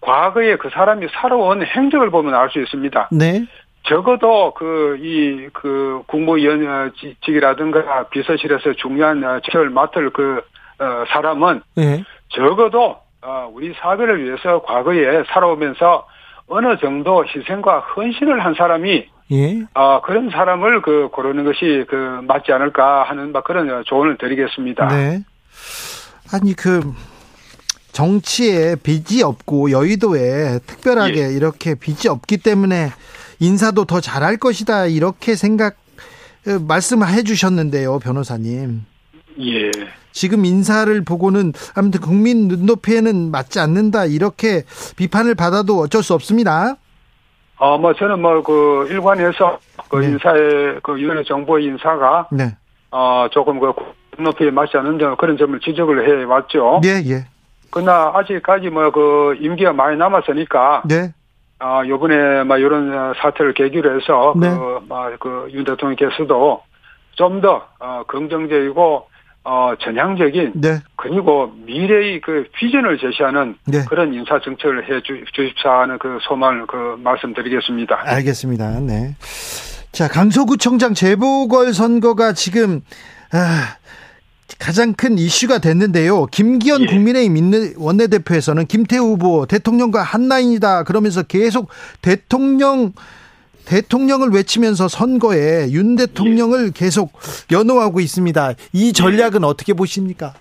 과거에 0.00 0.56
그 0.56 0.70
사람이 0.70 1.06
살아온 1.12 1.62
행적을 1.64 2.10
보면 2.10 2.34
알 2.34 2.50
수 2.50 2.60
있습니다. 2.60 3.08
네. 3.12 3.46
적어도 3.84 4.52
그, 4.54 4.98
이, 5.00 5.48
그, 5.52 6.02
국무위원 6.06 6.92
직이라든가 7.24 8.08
비서실에서 8.08 8.74
중요한 8.74 9.24
어, 9.24 9.40
직책을 9.40 9.70
맡을 9.70 10.10
그, 10.10 10.42
어, 10.78 11.04
사람은 11.08 11.62
예. 11.78 12.04
적어도, 12.28 12.98
어, 13.22 13.50
우리 13.52 13.72
사회를 13.74 14.24
위해서 14.24 14.62
과거에 14.62 15.24
살아오면서 15.28 16.06
어느 16.48 16.76
정도 16.78 17.24
희생과 17.24 17.80
헌신을 17.80 18.44
한 18.44 18.54
사람이 18.54 19.06
예. 19.30 19.66
아, 19.74 20.00
그런 20.02 20.30
사람을 20.30 20.80
그 20.80 21.08
고르는 21.12 21.44
것이 21.44 21.84
그 21.88 22.20
맞지 22.26 22.52
않을까 22.52 23.02
하는 23.02 23.32
막 23.32 23.44
그런 23.44 23.84
조언을 23.84 24.16
드리겠습니다. 24.16 24.88
네. 24.88 25.18
아니 26.32 26.54
그 26.54 26.92
정치에 27.92 28.76
빚이 28.76 29.22
없고 29.22 29.70
여의도에 29.70 30.60
특별하게 30.66 31.28
예. 31.30 31.32
이렇게 31.34 31.74
빚이 31.74 32.08
없기 32.08 32.38
때문에 32.38 32.90
인사도 33.40 33.84
더 33.86 34.00
잘할 34.00 34.36
것이다 34.36 34.86
이렇게 34.86 35.34
생각 35.34 35.76
어, 36.46 36.58
말씀해 36.60 37.22
주셨는데요, 37.24 37.98
변호사님. 37.98 38.84
예. 39.40 39.70
지금 40.12 40.44
인사를 40.44 41.04
보고는 41.04 41.52
아무튼 41.74 42.00
국민 42.00 42.48
눈높이에는 42.48 43.30
맞지 43.30 43.60
않는다 43.60 44.06
이렇게 44.06 44.62
비판을 44.96 45.34
받아도 45.34 45.78
어쩔 45.78 46.02
수 46.02 46.14
없습니다. 46.14 46.76
어, 47.56 47.76
뭐 47.78 47.92
저는 47.94 48.20
뭐 48.20 48.42
그 48.42 48.86
일관해서 48.90 49.58
그 49.88 49.96
네. 49.96 50.08
인사의 50.08 50.80
그 50.82 51.00
유엔의 51.00 51.24
정부의 51.24 51.64
인사가 51.64 52.28
네. 52.30 52.56
어 52.90 53.26
조금 53.32 53.58
그 53.58 53.72
높이에 54.22 54.50
맞지 54.50 54.76
않는 54.76 54.98
점 54.98 55.16
그런 55.16 55.36
점을 55.36 55.58
지적을 55.60 56.08
해 56.08 56.24
왔죠. 56.24 56.80
예, 56.84 57.02
예. 57.06 57.26
그러나 57.70 58.12
아직까지 58.14 58.70
뭐 58.70 58.90
그 58.90 59.36
임기가 59.40 59.72
많이 59.72 59.96
남았으니까 59.96 60.82
네. 60.86 61.12
아, 61.60 61.82
요번에, 61.84 62.44
막, 62.44 62.58
이런 62.58 63.14
사태를 63.20 63.52
계기로 63.52 63.96
해서, 63.96 64.32
네. 64.36 64.48
그, 64.48 64.78
막, 64.88 65.18
그, 65.18 65.48
윤 65.50 65.64
대통령께서도 65.64 66.62
좀 67.16 67.40
더, 67.40 67.66
어, 67.80 68.04
긍정적이고, 68.06 69.08
어, 69.42 69.72
전향적인, 69.80 70.52
네. 70.54 70.78
그리고 70.94 71.52
미래의 71.66 72.20
그 72.20 72.46
비전을 72.54 72.98
제시하는 72.98 73.56
네. 73.66 73.84
그런 73.88 74.14
인사 74.14 74.38
정책을 74.38 74.84
해 74.84 75.00
주, 75.02 75.20
주십사 75.32 75.80
하는 75.80 75.98
그 75.98 76.18
소망을 76.22 76.66
그 76.68 76.96
말씀드리겠습니다. 77.02 78.02
알겠습니다. 78.04 78.78
네. 78.80 79.16
자, 79.90 80.06
강서구청장 80.06 80.94
재보궐 80.94 81.72
선거가 81.72 82.34
지금 82.34 82.82
아, 83.32 83.74
가장 84.58 84.94
큰 84.94 85.18
이슈가 85.18 85.58
됐는데요. 85.58 86.26
김기현 86.26 86.82
예. 86.82 86.86
국민의힘 86.86 87.74
원내대표에서는 87.76 88.66
김태우 88.66 89.12
후보 89.12 89.46
대통령과 89.46 90.02
한라인이다 90.02 90.84
그러면서 90.84 91.22
계속 91.22 91.68
대통령 92.00 92.92
대통령을 93.66 94.30
외치면서 94.30 94.88
선거에 94.88 95.70
윤 95.72 95.96
대통령을 95.96 96.72
계속 96.72 97.12
연호하고 97.52 98.00
있습니다. 98.00 98.52
이 98.72 98.92
전략은 98.94 99.44
어떻게 99.44 99.74
보십니까? 99.74 100.32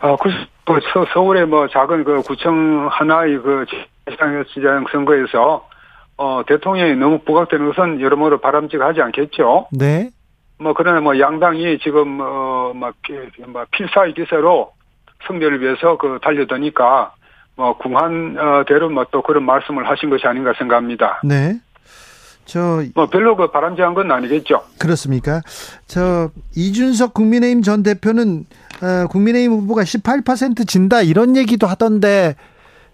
아, 0.00 0.16
그, 0.16 0.30
그 0.64 0.80
서, 0.92 1.04
서울의 1.12 1.46
뭐 1.46 1.68
작은 1.68 2.04
그 2.04 2.22
구청 2.22 2.88
하나의 2.90 3.38
그 3.42 3.66
지방 4.10 4.42
시장 4.54 4.86
선거에서 4.90 5.68
어, 6.16 6.42
대통령이 6.46 6.96
너무 6.96 7.18
부각되는 7.18 7.66
것은 7.68 8.00
여러모로 8.00 8.40
바람직하지 8.40 9.02
않겠죠. 9.02 9.68
네. 9.72 10.10
뭐 10.58 10.72
그러나 10.74 11.00
뭐 11.00 11.18
양당이 11.18 11.78
지금 11.82 12.20
어막 12.20 12.94
뭐 13.48 13.64
필사의 13.70 14.14
기세로 14.14 14.72
승리를 15.26 15.60
위해서 15.60 15.96
그 15.98 16.18
달려드니까 16.22 17.12
뭐 17.56 17.76
궁한 17.76 18.36
어, 18.38 18.64
대로 18.66 18.88
뭐 18.88 19.04
또 19.10 19.22
그런 19.22 19.44
말씀을 19.44 19.88
하신 19.88 20.10
것이 20.10 20.26
아닌가 20.26 20.52
생각합니다. 20.58 21.20
네. 21.24 21.58
저 22.44 22.82
뭐 22.94 23.06
별로 23.06 23.36
그 23.36 23.50
바람직한 23.50 23.94
건 23.94 24.10
아니겠죠. 24.10 24.62
그렇습니까? 24.78 25.42
저 25.86 26.30
이준석 26.56 27.14
국민의힘 27.14 27.62
전 27.62 27.82
대표는 27.82 28.46
어, 28.82 29.06
국민의힘 29.08 29.52
후보가 29.52 29.82
18% 29.82 30.66
진다 30.66 31.02
이런 31.02 31.36
얘기도 31.36 31.66
하던데 31.66 32.36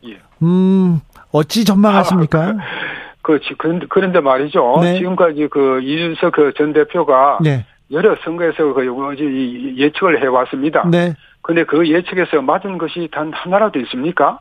예. 0.07 0.19
음 0.43 1.01
어찌 1.31 1.65
전망하십니까? 1.65 2.55
그 3.25 3.41
지- 3.41 3.55
그런데, 3.59 3.87
그런데 3.89 4.21
말이죠. 4.21 4.79
네. 4.83 4.99
지금까지 4.99 5.49
그 5.51 5.81
이준석 5.83 6.33
그전 6.35 6.73
대표가 6.73 7.39
네, 7.43 7.67
여러 7.91 8.15
선거에서 8.23 8.73
그 8.75 8.85
예측을 9.79 10.23
해왔습니다. 10.23 10.85
네, 10.91 11.15
근데 11.43 11.65
그 11.65 11.89
예측에서 11.89 12.41
맞은 12.43 12.79
것이 12.79 13.09
단 13.11 13.33
하나라도 13.33 13.81
있습니까? 13.81 14.39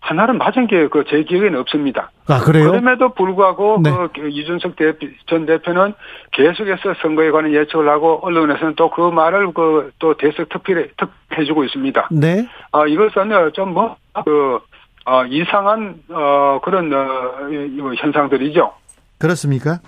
하나는 0.00 0.38
맞은 0.38 0.68
게 0.68 0.86
그 0.88 1.02
제 1.04 1.22
기억에는 1.24 1.58
없습니다. 1.60 2.10
아 2.28 2.38
그래요? 2.38 2.70
그럼에도 2.70 3.08
불구하고 3.14 3.80
네. 3.82 3.90
그 4.14 4.28
이준석 4.28 4.76
대표, 4.76 5.08
전 5.26 5.46
대표는 5.46 5.94
계속해서 6.32 6.94
선거에 7.02 7.30
관한 7.30 7.52
예측을 7.52 7.88
하고 7.88 8.20
언론에서는 8.22 8.74
또 8.76 8.88
그 8.90 9.10
말을 9.10 9.52
그 9.52 9.90
또 9.98 10.14
대석 10.16 10.48
특필해 10.48 10.88
특해주고 11.28 11.64
있습니다. 11.64 12.08
네, 12.12 12.46
아 12.72 12.86
이것은 12.86 13.30
좀 13.54 13.74
뭐 13.74 13.96
그 14.24 14.60
어, 15.06 15.24
이상한 15.24 15.94
어 16.10 16.60
그런 16.64 16.92
어, 16.92 17.48
이- 17.50 17.76
이 17.76 17.96
현상들이죠. 18.00 18.72
그렇습니까? 19.18 19.80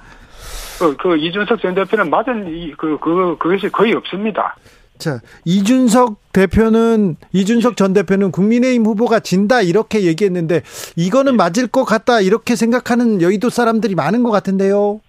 그, 0.78 0.96
그 0.96 1.16
이준석 1.16 1.60
전 1.60 1.74
대표는 1.74 2.08
맞은 2.08 2.48
이- 2.48 2.72
그, 2.78 2.98
그, 3.00 3.36
그것이 3.38 3.68
거의 3.68 3.92
없습니다. 3.94 4.54
자 4.96 5.20
이준석 5.44 6.32
대표는 6.32 7.16
이준석 7.32 7.76
전 7.76 7.92
대표는 7.92 8.32
국민의힘 8.32 8.84
후보가 8.84 9.20
진다 9.20 9.60
이렇게 9.62 10.02
얘기했는데 10.04 10.62
이거는 10.96 11.36
맞을 11.36 11.68
것 11.68 11.84
같다 11.84 12.20
이렇게 12.20 12.56
생각하는 12.56 13.22
여의도 13.22 13.48
사람들이 13.50 13.94
많은 13.94 14.22
것 14.24 14.30
같은데요. 14.32 15.00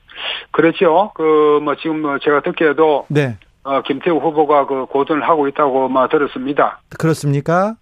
그렇죠. 0.52 1.12
그, 1.16 1.60
뭐, 1.64 1.76
지금 1.76 2.02
뭐 2.02 2.18
제가 2.20 2.42
듣기에도, 2.42 3.06
네, 3.08 3.38
어, 3.64 3.82
김태우 3.84 4.18
후보가 4.18 4.66
그 4.68 4.86
고전을 4.88 5.24
하고 5.28 5.48
있다고 5.48 5.88
막 5.90 6.10
들었습니다. 6.10 6.82
그렇습니까? 6.98 7.76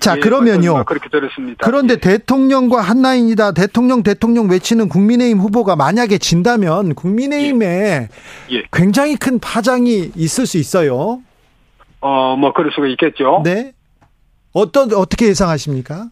자 0.00 0.16
예, 0.16 0.20
그러면요. 0.20 0.72
뭐 0.72 0.82
그렇게 0.84 1.08
들었습니다. 1.08 1.64
그런데 1.64 1.96
대통령과 1.96 2.80
한라인이다. 2.80 3.52
대통령 3.52 4.02
대통령 4.02 4.48
외치는 4.50 4.88
국민의힘 4.88 5.38
후보가 5.38 5.76
만약에 5.76 6.18
진다면 6.18 6.94
국민의힘에 6.94 8.08
예. 8.50 8.62
굉장히 8.72 9.16
큰 9.16 9.38
파장이 9.38 10.12
있을 10.16 10.46
수 10.46 10.58
있어요. 10.58 11.20
어, 12.00 12.36
뭐, 12.36 12.52
그럴 12.52 12.70
수가 12.70 12.86
있겠죠. 12.88 13.40
네. 13.44 13.72
어떤 14.52 14.92
어떻게 14.94 15.26
예상하십니까? 15.26 16.06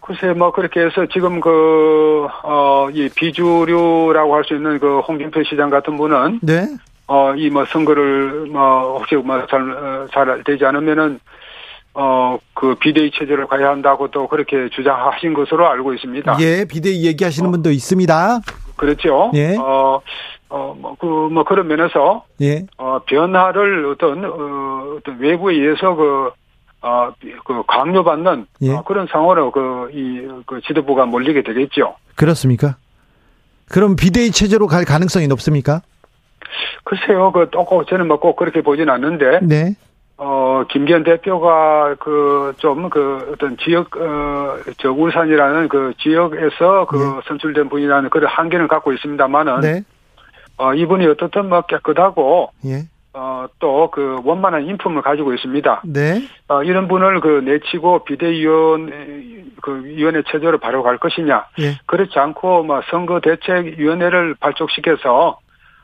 글쎄, 0.00 0.28
뭐, 0.32 0.52
그렇게 0.52 0.80
해서 0.80 1.06
지금 1.12 1.40
그, 1.40 2.26
어, 2.44 2.88
이 2.92 3.08
비주류라고 3.08 4.34
할 4.34 4.44
수 4.44 4.54
있는 4.54 4.78
그 4.78 5.00
홍준표 5.00 5.42
시장 5.44 5.70
같은 5.70 5.96
분은, 5.96 6.40
네. 6.42 6.68
어, 7.08 7.34
이 7.36 7.50
뭐 7.50 7.64
선거를 7.66 8.46
뭐, 8.46 8.98
혹시 8.98 9.16
뭐 9.16 9.44
잘, 9.48 9.60
어, 9.70 10.06
잘 10.12 10.42
되지 10.44 10.64
않으면은, 10.64 11.18
어, 11.94 12.38
그 12.54 12.74
비대위 12.76 13.10
체제를 13.12 13.46
가야 13.46 13.68
한다고 13.70 14.08
또 14.10 14.26
그렇게 14.28 14.68
주장하신 14.70 15.34
것으로 15.34 15.68
알고 15.68 15.92
있습니다. 15.94 16.36
예, 16.40 16.64
비대위 16.64 17.04
얘기하시는 17.06 17.48
어. 17.48 17.52
분도 17.52 17.70
있습니다. 17.70 18.40
그렇죠. 18.76 19.30
예. 19.34 19.56
어, 19.58 20.00
어, 20.48 20.76
뭐, 20.78 20.96
그, 20.98 21.06
뭐 21.06 21.44
그런 21.44 21.66
면에서, 21.68 22.24
예. 22.40 22.66
어, 22.78 23.00
변화를 23.06 23.86
어떤, 23.86 24.24
어, 24.24 24.96
어떤 24.98 25.18
외부에 25.18 25.54
의해서 25.54 25.94
그, 25.94 26.30
어, 26.82 27.12
그 27.44 27.62
강요받는 27.66 28.46
예. 28.62 28.70
어, 28.72 28.82
그런 28.82 29.06
상황으로 29.10 29.50
그, 29.50 29.90
이, 29.92 30.42
그 30.46 30.60
지도부가 30.66 31.06
몰리게 31.06 31.42
되겠죠. 31.42 31.94
그렇습니까? 32.16 32.76
그럼 33.68 33.96
비대위 33.96 34.30
체제로 34.32 34.66
갈 34.66 34.84
가능성이 34.84 35.28
높습니까? 35.28 35.82
글쎄요, 36.84 37.32
그, 37.32 37.48
또, 37.50 37.64
꼭 37.64 37.86
저는 37.86 38.08
뭐 38.08 38.18
꼭 38.18 38.36
그렇게 38.36 38.62
보진 38.62 38.88
않는데, 38.90 39.40
네. 39.42 39.74
어, 40.16 40.64
김기현 40.68 41.04
대표가 41.04 41.96
그, 41.98 42.52
좀 42.58 42.88
그, 42.90 43.32
어떤 43.32 43.56
지역, 43.58 43.96
어, 43.96 44.56
저, 44.78 44.92
울산이라는 44.92 45.68
그 45.68 45.92
지역에서 45.98 46.86
그 46.86 47.20
선출된 47.26 47.68
분이라는 47.68 48.10
그런 48.10 48.28
한계를 48.28 48.68
갖고 48.68 48.92
있습니다만은, 48.92 49.60
네. 49.60 49.82
어, 50.58 50.74
이분이 50.74 51.06
어떻든 51.06 51.48
뭐 51.48 51.62
깨끗하고, 51.62 52.50
예. 52.66 52.82
어, 53.14 53.46
또 53.58 53.90
그 53.92 54.20
원만한 54.24 54.66
인품을 54.66 55.02
가지고 55.02 55.34
있습니다. 55.34 55.82
네. 55.84 56.22
어, 56.48 56.62
이런 56.62 56.88
분을 56.88 57.20
그 57.20 57.42
내치고 57.44 58.04
비대위원, 58.04 59.52
그 59.60 59.84
위원회 59.84 60.22
체제로 60.30 60.58
바로 60.58 60.82
갈 60.82 60.98
것이냐. 60.98 61.46
예. 61.60 61.78
그렇지 61.86 62.18
않고 62.18 62.62
뭐 62.64 62.80
선거대책위원회를 62.90 64.36
발족시켜서 64.40 65.38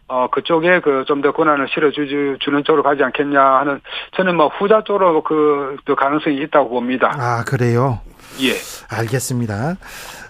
어, 0.08 0.28
그쪽에 0.30 0.80
그 0.80 1.04
좀 1.06 1.20
더 1.22 1.32
권한을 1.32 1.68
실어주는 1.72 2.64
쪽으로 2.64 2.82
가지 2.82 3.02
않겠냐 3.02 3.40
하는 3.40 3.80
저는 4.16 4.36
뭐 4.36 4.48
후자 4.48 4.82
쪽으로 4.84 5.22
그, 5.22 5.76
그 5.84 5.94
가능성이 5.94 6.36
있다고 6.42 6.70
봅니다. 6.70 7.14
아, 7.18 7.44
그래요. 7.44 8.00
예. 8.40 8.52
알겠습니다. 8.90 9.76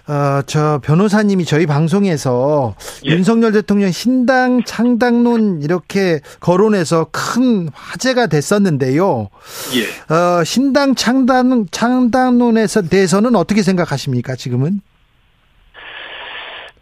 어, 0.07 0.41
저 0.47 0.79
변호사님이 0.83 1.45
저희 1.45 1.67
방송에서 1.67 2.73
예. 3.05 3.11
윤석열 3.11 3.51
대통령 3.51 3.91
신당 3.91 4.63
창당론 4.63 5.61
이렇게 5.61 6.19
거론해서 6.39 7.07
큰 7.11 7.69
화제가 7.73 8.25
됐었는데요. 8.27 9.29
예. 9.75 10.13
어, 10.13 10.43
신당 10.43 10.95
창당 10.95 11.67
창당론에서 11.69 12.81
대해서는 12.89 13.35
어떻게 13.35 13.61
생각하십니까? 13.61 14.35
지금은? 14.35 14.81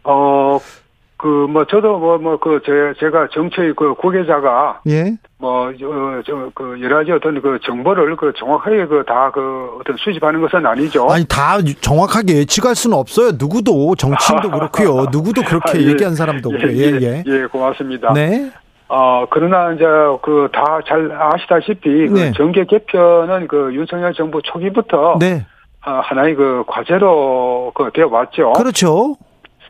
어, 0.04 0.58
그, 1.18 1.26
뭐, 1.26 1.64
저도 1.64 1.98
뭐, 1.98 2.16
뭐, 2.16 2.36
그, 2.38 2.60
제, 2.64 2.70
제가 3.00 3.28
정치의 3.34 3.74
그 3.74 3.92
구계자가 3.94 4.80
예. 4.86 5.16
뭐, 5.38 5.72
저, 5.78 6.22
저, 6.24 6.50
그, 6.54 6.78
여러 6.80 6.98
가지 6.98 7.10
어떤 7.10 7.42
그 7.42 7.58
정보를 7.64 8.14
그 8.16 8.32
정확하게 8.38 8.86
그 8.86 9.02
다 9.04 9.30
그 9.34 9.78
어떤 9.80 9.96
수집하는 9.96 10.40
것은 10.40 10.64
아니죠. 10.64 11.08
아니 11.10 11.24
다 11.26 11.58
정확하게 11.80 12.36
예측할 12.38 12.74
수는 12.76 12.96
없어요. 12.96 13.32
누구도 13.36 13.96
정치인도 13.96 14.48
그렇고요. 14.56 15.06
누구도 15.10 15.42
그렇게 15.42 15.72
아, 15.78 15.82
예. 15.82 15.86
얘기한 15.88 16.14
사람도 16.14 16.50
없고요. 16.50 16.72
예, 16.72 16.98
예. 17.02 17.24
예, 17.26 17.46
고맙습니다. 17.46 18.12
네. 18.14 18.50
어, 18.88 19.26
그러나 19.28 19.72
이제 19.72 19.84
그 20.22 20.48
다 20.52 20.80
잘 20.86 21.10
아시다시피 21.12 22.08
네. 22.10 22.30
그 22.30 22.32
정계 22.36 22.64
개편은 22.66 23.48
그 23.48 23.74
윤석열 23.74 24.14
정부 24.14 24.40
초기부터 24.42 25.16
네. 25.20 25.44
어, 25.84 26.00
하나의 26.04 26.36
그 26.36 26.62
과제로 26.66 27.72
그 27.74 27.90
되어 27.92 28.08
왔죠. 28.08 28.52
그렇죠. 28.54 29.16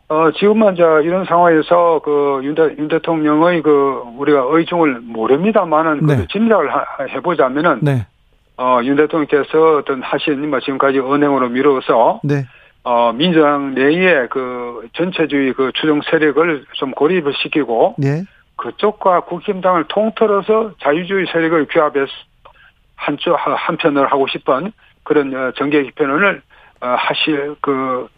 어, 0.09 0.31
지금은 0.33 0.75
이제 0.75 0.83
이런 1.05 1.25
상황에서 1.27 2.01
그 2.03 2.41
윤, 2.43 2.55
대, 2.55 2.63
윤 2.79 2.89
대통령의 2.89 3.63
그 3.63 4.03
우리가 4.17 4.47
의중을 4.49 5.01
모릅니다만은 5.03 6.07
네. 6.07 6.17
그 6.17 6.29
짐작을 6.29 6.73
하- 6.73 6.87
해보자면은 7.11 7.81
네. 7.83 8.07
어, 8.57 8.81
윤 8.85 8.97
대통령께서 8.97 9.77
어떤 9.77 10.03
하신 10.03 10.49
뭐 10.49 10.61
지금까지 10.61 10.99
은행으로 10.99 11.51
미뤄서 11.51 12.21
네. 12.25 12.47
어, 12.85 13.13
민주당 13.13 13.75
내에 13.75 14.29
그 14.29 14.89
전체주의 14.95 15.53
그 15.53 15.73
추종 15.75 16.01
세력을 16.03 16.65
좀 16.73 16.93
고립을 16.93 17.35
시키고 17.35 17.97
예. 18.03 18.23
그쪽과 18.57 19.21
국힘당을 19.21 19.85
통틀어서 19.89 20.73
자유주의 20.83 21.27
세력을 21.31 21.67
규합해서 21.71 22.11
한쪽 22.97 23.37
한편을 23.37 24.11
하고 24.11 24.27
싶은 24.27 24.73
그런 25.05 25.35
어, 25.35 25.53
정계 25.57 25.83
개편을 25.83 26.41
어, 26.81 26.87
하실 26.87 27.57
그 27.61 28.09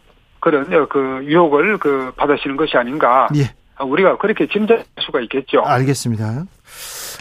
그런 0.40 0.72
어, 0.74 0.86
그 0.88 1.20
유혹을 1.24 1.78
그 1.78 2.12
받으시는 2.16 2.56
것이 2.56 2.76
아닌가. 2.76 3.28
예. 3.36 3.52
우리가 3.82 4.18
그렇게 4.18 4.46
짐작할 4.46 4.84
수가 5.00 5.20
있겠죠. 5.22 5.62
알겠습니다. 5.64 6.44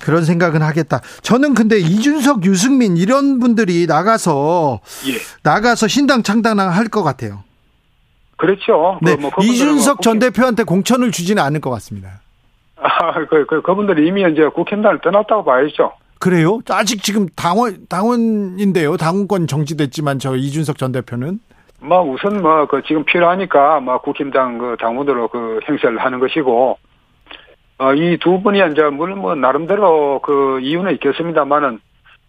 그런 0.04 0.26
생각은 0.26 0.62
하겠다. 0.62 1.02
저는 1.22 1.54
근데 1.54 1.78
이준석, 1.80 2.46
유승민 2.46 2.98
이런 2.98 3.40
분들이 3.40 3.86
나가서 3.88 4.80
예. 5.08 5.14
나가서 5.44 5.88
신당 5.88 6.24
창당할 6.24 6.88
것 6.88 7.04
같아요. 7.04 7.44
그렇죠. 8.38 9.00
네, 9.02 9.16
그뭐 9.16 9.30
그분들은 9.32 9.54
이준석 9.54 9.96
뭐 9.98 10.02
전 10.02 10.20
대표한테 10.20 10.64
공천을 10.64 11.12
주지는 11.12 11.44
않을 11.44 11.60
것 11.60 11.70
같습니다. 11.72 12.22
아, 12.78 13.14
그, 13.30 13.46
그, 13.46 13.62
그분들이 13.62 14.08
이미 14.08 14.22
이제 14.32 14.48
국힘당을 14.54 15.00
떠났다고 15.02 15.44
봐야죠. 15.44 15.92
그래요? 16.20 16.60
아직 16.70 17.04
지금 17.04 17.28
당원 17.36 17.86
당원인데요. 17.90 18.98
당원권 18.98 19.48
정지됐지만 19.48 20.20
저 20.20 20.36
이준석 20.36 20.78
전 20.78 20.92
대표는 20.94 21.40
뭐 21.82 22.02
우선 22.02 22.42
뭐 22.42 22.66
그 22.68 22.82
지금 22.84 23.04
필요하니까 23.06 23.80
뭐 23.80 24.00
국힘당 24.00 24.58
그 24.58 24.76
당원으로 24.80 25.28
그 25.30 25.60
행세를 25.68 25.98
하는 25.98 26.20
것이고 26.20 26.78
어 27.80 27.94
이 27.94 28.18
두 28.20 28.42
분이 28.42 28.60
이제 28.72 28.84
물론 28.84 29.20
뭐 29.20 29.36
나름대로 29.36 30.20
그 30.22 30.60
이유는 30.62 30.94
있겠습니다만은 30.96 31.80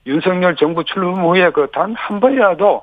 윤석열 0.06 0.54
정부 0.56 0.84
출범 0.84 1.24
후에 1.24 1.50
그 1.50 1.66
단 1.72 1.94
한 1.94 2.20
번이라도 2.20 2.82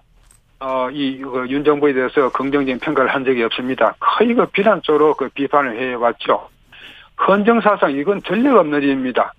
어이윤 0.60 1.64
정부에 1.64 1.94
대해서 1.94 2.30
긍정적인 2.32 2.80
평가를 2.80 3.14
한 3.14 3.24
적이 3.24 3.44
없습니다. 3.44 3.96
거의 4.00 4.34
그 4.34 4.46
비난 4.48 4.82
쪽으로 4.82 5.14
그 5.14 5.30
비판을 5.30 5.80
해왔죠. 5.80 6.50
헌정사상 7.28 7.92
이건 7.92 8.22
전례가 8.24 8.60
없는 8.62 8.82
일입니다. 8.82 9.34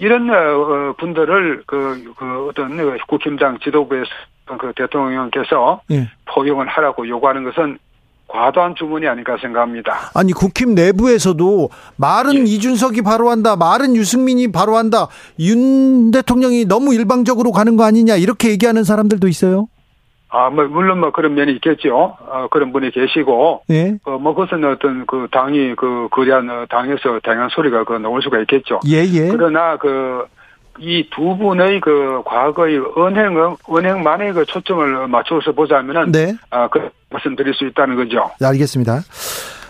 이런 0.00 0.28
어, 0.30 0.94
분들을 0.98 1.62
그, 1.66 2.12
그 2.16 2.48
어떤 2.48 2.76
그 2.76 2.96
국힘당 3.06 3.58
지도부에서 3.60 4.10
그 4.56 4.72
대통령께서 4.74 5.82
예. 5.90 6.08
포용을 6.24 6.66
하라고 6.68 7.06
요구하는 7.06 7.44
것은 7.44 7.78
과도한 8.28 8.74
주문이 8.76 9.08
아닐까 9.08 9.36
생각합니다. 9.40 10.10
아니 10.14 10.32
국힘 10.32 10.74
내부에서도 10.74 11.70
말은 11.96 12.46
예. 12.46 12.52
이준석이 12.52 13.02
바로 13.02 13.30
한다, 13.30 13.56
말은 13.56 13.96
유승민이 13.96 14.52
바로 14.52 14.76
한다. 14.76 15.08
윤 15.40 16.10
대통령이 16.10 16.66
너무 16.66 16.94
일방적으로 16.94 17.52
가는 17.52 17.76
거 17.76 17.84
아니냐 17.84 18.16
이렇게 18.16 18.50
얘기하는 18.50 18.84
사람들도 18.84 19.26
있어요. 19.28 19.68
아, 20.30 20.50
뭐 20.50 20.64
물론 20.64 21.00
뭐 21.00 21.10
그런 21.10 21.34
면이 21.34 21.52
있겠죠. 21.54 22.16
어, 22.20 22.48
그런 22.50 22.70
분이 22.70 22.90
계시고, 22.90 23.62
예, 23.70 23.96
어, 24.04 24.18
뭐 24.18 24.34
그것은 24.34 24.62
어떤 24.64 25.06
그 25.06 25.26
당이 25.30 25.74
그 25.76 26.08
어, 26.10 26.66
당에서 26.68 27.20
다양한 27.22 27.48
소리가 27.50 27.84
그 27.84 27.94
나올 27.94 28.20
수가 28.20 28.38
있겠죠. 28.40 28.80
예, 28.86 29.04
예. 29.04 29.28
그러나 29.28 29.78
그 29.78 30.26
이 30.80 31.08
두 31.10 31.36
분의 31.36 31.80
그 31.80 32.22
과거의 32.24 32.80
언행 32.96 33.56
언행만에 33.64 34.32
그 34.32 34.44
초점을 34.46 35.08
맞춰서 35.08 35.52
보자면은 35.52 36.12
네, 36.12 36.36
아, 36.50 36.68
그 36.68 36.90
말씀드릴 37.10 37.54
수 37.54 37.64
있다는 37.66 37.96
거죠. 37.96 38.30
네, 38.40 38.46
알겠습니다. 38.46 39.00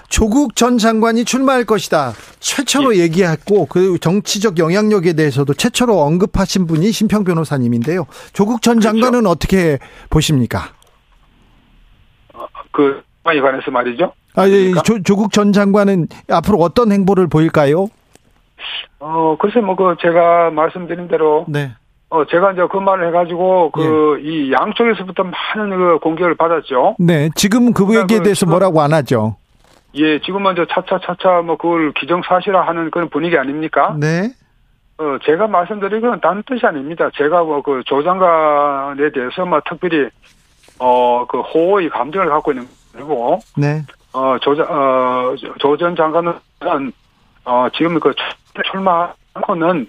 조국 0.09 0.57
전 0.57 0.79
장관이 0.79 1.25
출마할 1.25 1.65
것이다. 1.65 2.13
최초로 2.41 2.97
예. 2.97 3.01
얘기했고 3.01 3.67
그 3.67 3.99
정치적 3.99 4.59
영향력에 4.59 5.13
대해서도 5.13 5.53
최초로 5.55 6.01
언급하신 6.01 6.67
분이 6.67 6.91
심평 6.93 7.25
변호사님인데요. 7.25 8.07
조국 8.33 8.63
전 8.63 8.79
그렇죠. 8.81 8.89
장관은 9.01 9.27
어떻게 9.27 9.79
보십니까? 10.09 10.71
그 12.73 13.03
상황에 13.23 13.41
관해서 13.41 13.71
말이죠. 13.71 14.13
아, 14.35 14.47
예, 14.49 14.51
그러니까? 14.51 14.83
조, 14.83 15.03
조국 15.03 15.33
전 15.33 15.53
장관은 15.53 16.09
앞으로 16.31 16.59
어떤 16.59 16.93
행보를 16.93 17.27
보일까요? 17.27 17.89
어, 19.01 19.37
글쎄 19.39 19.61
뭐 19.61 19.77
그 19.77 19.97
제가 20.01 20.51
말씀드린 20.51 21.09
대로 21.09 21.45
네. 21.49 21.71
어, 22.11 22.25
제가 22.25 22.53
이제 22.53 22.63
그 22.71 22.79
말을 22.79 23.09
해가지고, 23.09 23.71
그, 23.71 24.19
예. 24.25 24.31
이 24.31 24.51
양쪽에서부터 24.53 25.25
많은 25.25 25.77
그 25.77 25.99
공격을 25.99 26.37
받았죠. 26.37 26.97
네, 26.99 27.29
지금 27.35 27.73
그 27.75 27.85
그러니까 27.85 28.03
얘기에 28.05 28.19
그 28.19 28.23
대해서 28.25 28.39
지금- 28.41 28.53
뭐라고 28.53 28.81
안 28.81 28.95
하죠. 28.95 29.37
예, 29.95 30.19
지금은 30.21 30.53
이제 30.55 30.65
차차차차 30.71 31.43
뭐 31.43 31.57
그걸 31.59 31.93
기정사실화 31.93 32.67
하는 32.67 32.91
그런 32.91 33.11
분위기 33.11 33.37
아닙니까? 33.37 33.95
네. 34.01 34.31
어, 34.99 35.19
제가 35.25 35.47
말씀드린 35.49 36.01
건 36.01 36.19
다른 36.21 36.43
뜻이 36.47 36.65
아닙니다. 36.65 37.11
제가 37.15 37.43
뭐 37.45 37.61
그 37.63 37.83
조장관에 37.85 39.11
대해서 39.13 39.45
뭐 39.45 39.61
특별히, 39.69 40.09
어, 40.79 41.27
그 41.29 41.41
호의 41.41 41.89
감정을 41.91 42.29
갖고 42.31 42.53
있는 42.53 42.67
거고, 42.99 43.39
네. 43.57 43.83
어, 44.15 44.37
조장, 44.41 44.67
어, 44.71 45.35
조전 45.59 45.95
장관은, 45.95 46.33
어, 47.49 47.69
지금 47.75 47.99
그 47.99 48.13
출마하고는 48.71 49.89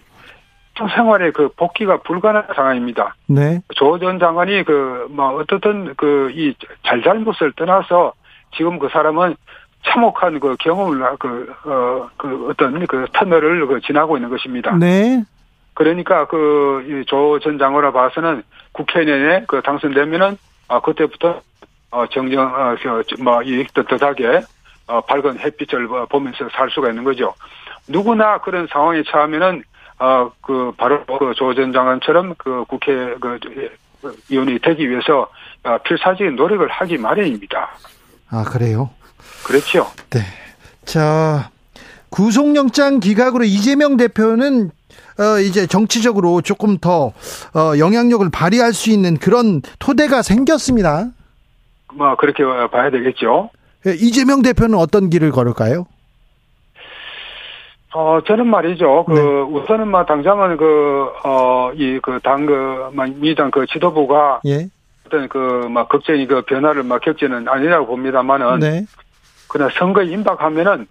생활에 0.95 1.31
그 1.31 1.49
복귀가 1.57 1.97
불가능한 1.97 2.55
상황입니다. 2.55 3.15
네. 3.27 3.59
조 3.75 3.99
전 3.99 4.17
장관이 4.17 4.63
그, 4.63 5.07
뭐, 5.09 5.35
어떻든 5.35 5.93
그, 5.97 6.31
이 6.33 6.53
잘잘못을 6.85 7.51
떠나서 7.57 8.13
지금 8.55 8.79
그 8.79 8.87
사람은 8.89 9.35
참혹한 9.85 10.39
그 10.39 10.55
경험을, 10.57 11.17
그, 11.19 11.53
어, 11.65 12.09
그 12.15 12.47
어떤 12.49 12.85
그 12.87 13.05
터널을 13.13 13.67
그 13.67 13.81
지나고 13.81 14.15
있는 14.15 14.29
것입니다. 14.29 14.73
네. 14.77 15.21
그러니까 15.73 16.27
그, 16.27 17.03
조 17.07 17.39
전 17.39 17.57
장관을 17.57 17.91
봐서는 17.91 18.43
국회 18.71 19.03
내에 19.03 19.43
그 19.49 19.61
당선되면은, 19.61 20.37
아, 20.69 20.79
그때부터, 20.79 21.41
어, 21.91 22.05
정정, 22.07 22.45
어, 22.55 22.75
저, 22.81 23.03
뭐, 23.21 23.43
이 23.43 23.65
떳떳하게, 23.73 24.41
어, 24.89 25.01
밝은 25.01 25.39
햇빛을 25.39 25.87
보면서 26.09 26.49
살 26.51 26.69
수가 26.71 26.89
있는 26.89 27.03
거죠. 27.03 27.35
누구나 27.87 28.39
그런 28.39 28.67
상황에 28.71 29.03
처하면은, 29.03 29.63
어, 29.99 30.31
그, 30.41 30.71
바로 30.77 31.05
그 31.05 31.33
조전 31.35 31.71
장관처럼 31.71 32.33
그 32.39 32.65
국회 32.67 32.91
그, 33.21 33.39
그 34.01 34.17
의원이 34.31 34.59
되기 34.59 34.89
위해서 34.89 35.29
어, 35.63 35.77
필사적인 35.77 36.35
노력을 36.35 36.67
하기 36.67 36.97
마련입니다. 36.97 37.69
아, 38.31 38.43
그래요? 38.45 38.89
그렇죠. 39.45 39.91
네. 40.09 40.21
자, 40.85 41.51
구속영장 42.09 42.99
기각으로 42.99 43.43
이재명 43.43 43.95
대표는 43.95 44.71
어, 45.19 45.39
이제 45.39 45.67
정치적으로 45.67 46.41
조금 46.41 46.79
더 46.79 47.13
어, 47.53 47.77
영향력을 47.77 48.27
발휘할 48.31 48.73
수 48.73 48.89
있는 48.89 49.17
그런 49.17 49.61
토대가 49.77 50.23
생겼습니다. 50.23 51.09
뭐, 51.93 52.15
그렇게 52.15 52.43
봐야 52.71 52.89
되겠죠. 52.89 53.51
예, 53.87 53.91
이재명 53.91 54.41
대표는 54.41 54.77
어떤 54.77 55.09
길을 55.09 55.31
걸을까요? 55.31 55.85
어, 57.93 58.19
저는 58.27 58.47
말이죠. 58.47 59.05
그, 59.05 59.13
네. 59.13 59.19
우선은 59.19 59.87
뭐, 59.89 60.05
당장은 60.05 60.57
그, 60.57 61.09
어, 61.23 61.71
이, 61.73 61.99
그, 62.01 62.19
당, 62.21 62.45
그, 62.45 62.89
막 62.93 63.09
민주당 63.09 63.49
그 63.49 63.65
지도부가 63.65 64.41
예. 64.45 64.67
어떤 65.07 65.27
그, 65.27 65.67
막, 65.69 65.89
걱정이 65.89 66.27
그 66.27 66.43
변화를 66.43 66.83
막 66.83 67.01
겪지는 67.01 67.47
아니라고 67.47 67.87
봅니다만은. 67.87 68.59
네. 68.59 68.85
그러나 69.47 69.71
선거에 69.79 70.05
임박하면은, 70.05 70.85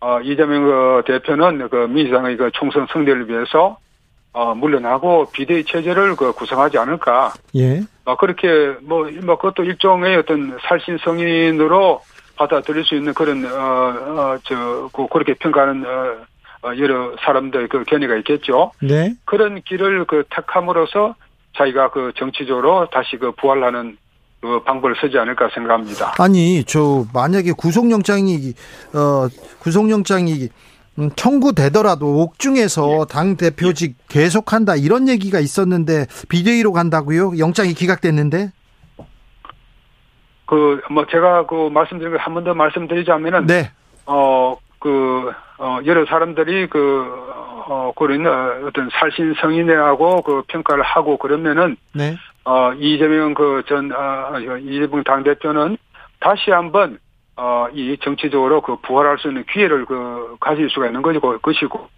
어, 0.00 0.20
이재명 0.22 0.64
그 0.64 1.02
대표는 1.06 1.68
그 1.68 1.76
민주당의 1.88 2.36
그 2.36 2.50
총선 2.52 2.88
승리를 2.92 3.28
위해서, 3.28 3.78
어, 4.32 4.54
물러나고 4.54 5.26
비대위 5.32 5.64
체제를 5.64 6.16
그 6.16 6.32
구성하지 6.32 6.78
않을까. 6.78 7.32
예. 7.56 7.82
어, 8.04 8.16
그렇게 8.16 8.74
뭐, 8.80 9.08
뭐, 9.22 9.36
그것도 9.36 9.62
일종의 9.62 10.16
어떤 10.16 10.58
살신 10.66 10.98
성인으로 11.04 12.00
받아들일 12.40 12.84
수 12.84 12.94
있는 12.94 13.12
그런, 13.12 13.44
어, 13.44 13.50
어, 13.52 14.38
저, 14.44 14.88
그, 14.94 15.06
그렇게 15.08 15.34
평가하는, 15.34 15.84
어, 15.84 16.16
어, 16.62 16.76
여러 16.78 17.14
사람들 17.20 17.68
그 17.68 17.84
견해가 17.84 18.16
있겠죠. 18.16 18.72
네. 18.80 19.14
그런 19.26 19.60
길을 19.62 20.06
그 20.06 20.24
택함으로써 20.30 21.14
자기가 21.56 21.90
그 21.90 22.12
정치적으로 22.16 22.88
다시 22.90 23.16
그 23.18 23.32
부활하는 23.32 23.98
그 24.40 24.62
방법을 24.64 24.96
쓰지 25.00 25.18
않을까 25.18 25.50
생각합니다. 25.54 26.14
아니, 26.18 26.64
저 26.64 27.04
만약에 27.12 27.52
구속영장이 27.52 28.54
어 28.94 29.28
구속영장이 29.58 30.48
음, 30.98 31.10
청구되더라도 31.16 32.22
옥중에서 32.22 33.06
당 33.06 33.36
대표직 33.36 33.96
계속한다 34.08 34.76
이런 34.76 35.08
얘기가 35.08 35.40
있었는데 35.40 36.06
비대위로 36.28 36.72
간다고요? 36.72 37.38
영장이 37.38 37.74
기각됐는데? 37.74 38.52
그, 40.50 40.80
뭐, 40.90 41.06
제가 41.06 41.46
그 41.46 41.68
말씀드린 41.72 42.10
걸 42.10 42.18
한 42.18 42.34
번 42.34 42.42
더 42.42 42.54
말씀드리자면은, 42.54 43.46
네. 43.46 43.70
어, 44.06 44.56
그, 44.80 45.30
어, 45.58 45.78
여러 45.86 46.04
사람들이 46.06 46.66
그, 46.66 47.06
어, 47.68 47.92
그런 47.94 48.26
어, 48.26 48.66
어떤 48.66 48.90
살신 48.90 49.34
성인하고 49.40 50.22
그 50.22 50.42
평가를 50.48 50.82
하고 50.82 51.18
그러면은, 51.18 51.76
네. 51.94 52.16
어, 52.44 52.72
이재명 52.72 53.34
그 53.34 53.62
전, 53.68 53.92
아, 53.92 54.32
이재명 54.60 55.04
당대표는 55.04 55.76
다시 56.18 56.50
한번, 56.50 56.98
어, 57.36 57.68
이 57.72 57.96
정치적으로 58.02 58.60
그 58.60 58.74
부활할 58.82 59.18
수 59.18 59.28
있는 59.28 59.44
기회를 59.52 59.84
그 59.86 60.36
가질 60.40 60.68
수가 60.70 60.86
있는 60.86 61.00
거고, 61.02 61.38
것이고, 61.38 61.88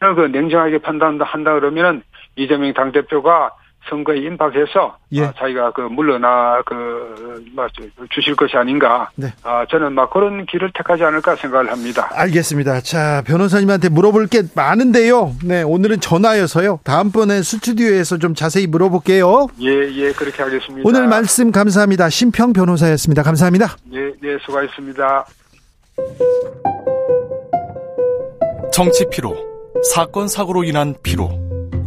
그 0.00 0.20
냉정하게 0.32 0.78
판단한다 0.78 1.24
한다 1.26 1.54
그러면은 1.54 2.02
이재명 2.34 2.72
당대표가 2.72 3.52
선거에 3.88 4.18
임박해서 4.18 4.96
예. 5.12 5.24
아, 5.24 5.32
자기가 5.36 5.72
그 5.72 5.82
물러나 5.82 6.62
그 6.64 7.44
뭐, 7.52 7.66
주실 8.10 8.36
것이 8.36 8.56
아닌가. 8.56 9.10
네. 9.16 9.32
아, 9.42 9.66
저는 9.70 9.92
막 9.92 10.10
그런 10.10 10.46
길을 10.46 10.72
택하지 10.74 11.04
않을까 11.04 11.36
생각을 11.36 11.70
합니다. 11.70 12.08
알겠습니다. 12.12 12.80
자, 12.80 13.22
변호사님한테 13.26 13.88
물어볼 13.88 14.28
게 14.28 14.42
많은데요. 14.54 15.34
네, 15.44 15.62
오늘은 15.62 16.00
전화여서요. 16.00 16.80
다음번에 16.84 17.42
스튜디오에서 17.42 18.18
좀 18.18 18.34
자세히 18.34 18.66
물어볼게요. 18.66 19.48
예, 19.60 19.68
예, 19.68 20.12
그렇게 20.12 20.42
하겠습니다. 20.42 20.82
오늘 20.88 21.06
말씀 21.08 21.50
감사합니다. 21.50 22.08
심평 22.08 22.52
변호사였습니다. 22.52 23.22
감사합니다. 23.22 23.76
예, 23.92 24.12
예, 24.22 24.38
수고하셨습니다. 24.44 25.26
정치 28.72 29.04
피로, 29.10 29.36
사건 29.92 30.28
사고로 30.28 30.64
인한 30.64 30.94
피로, 31.02 31.30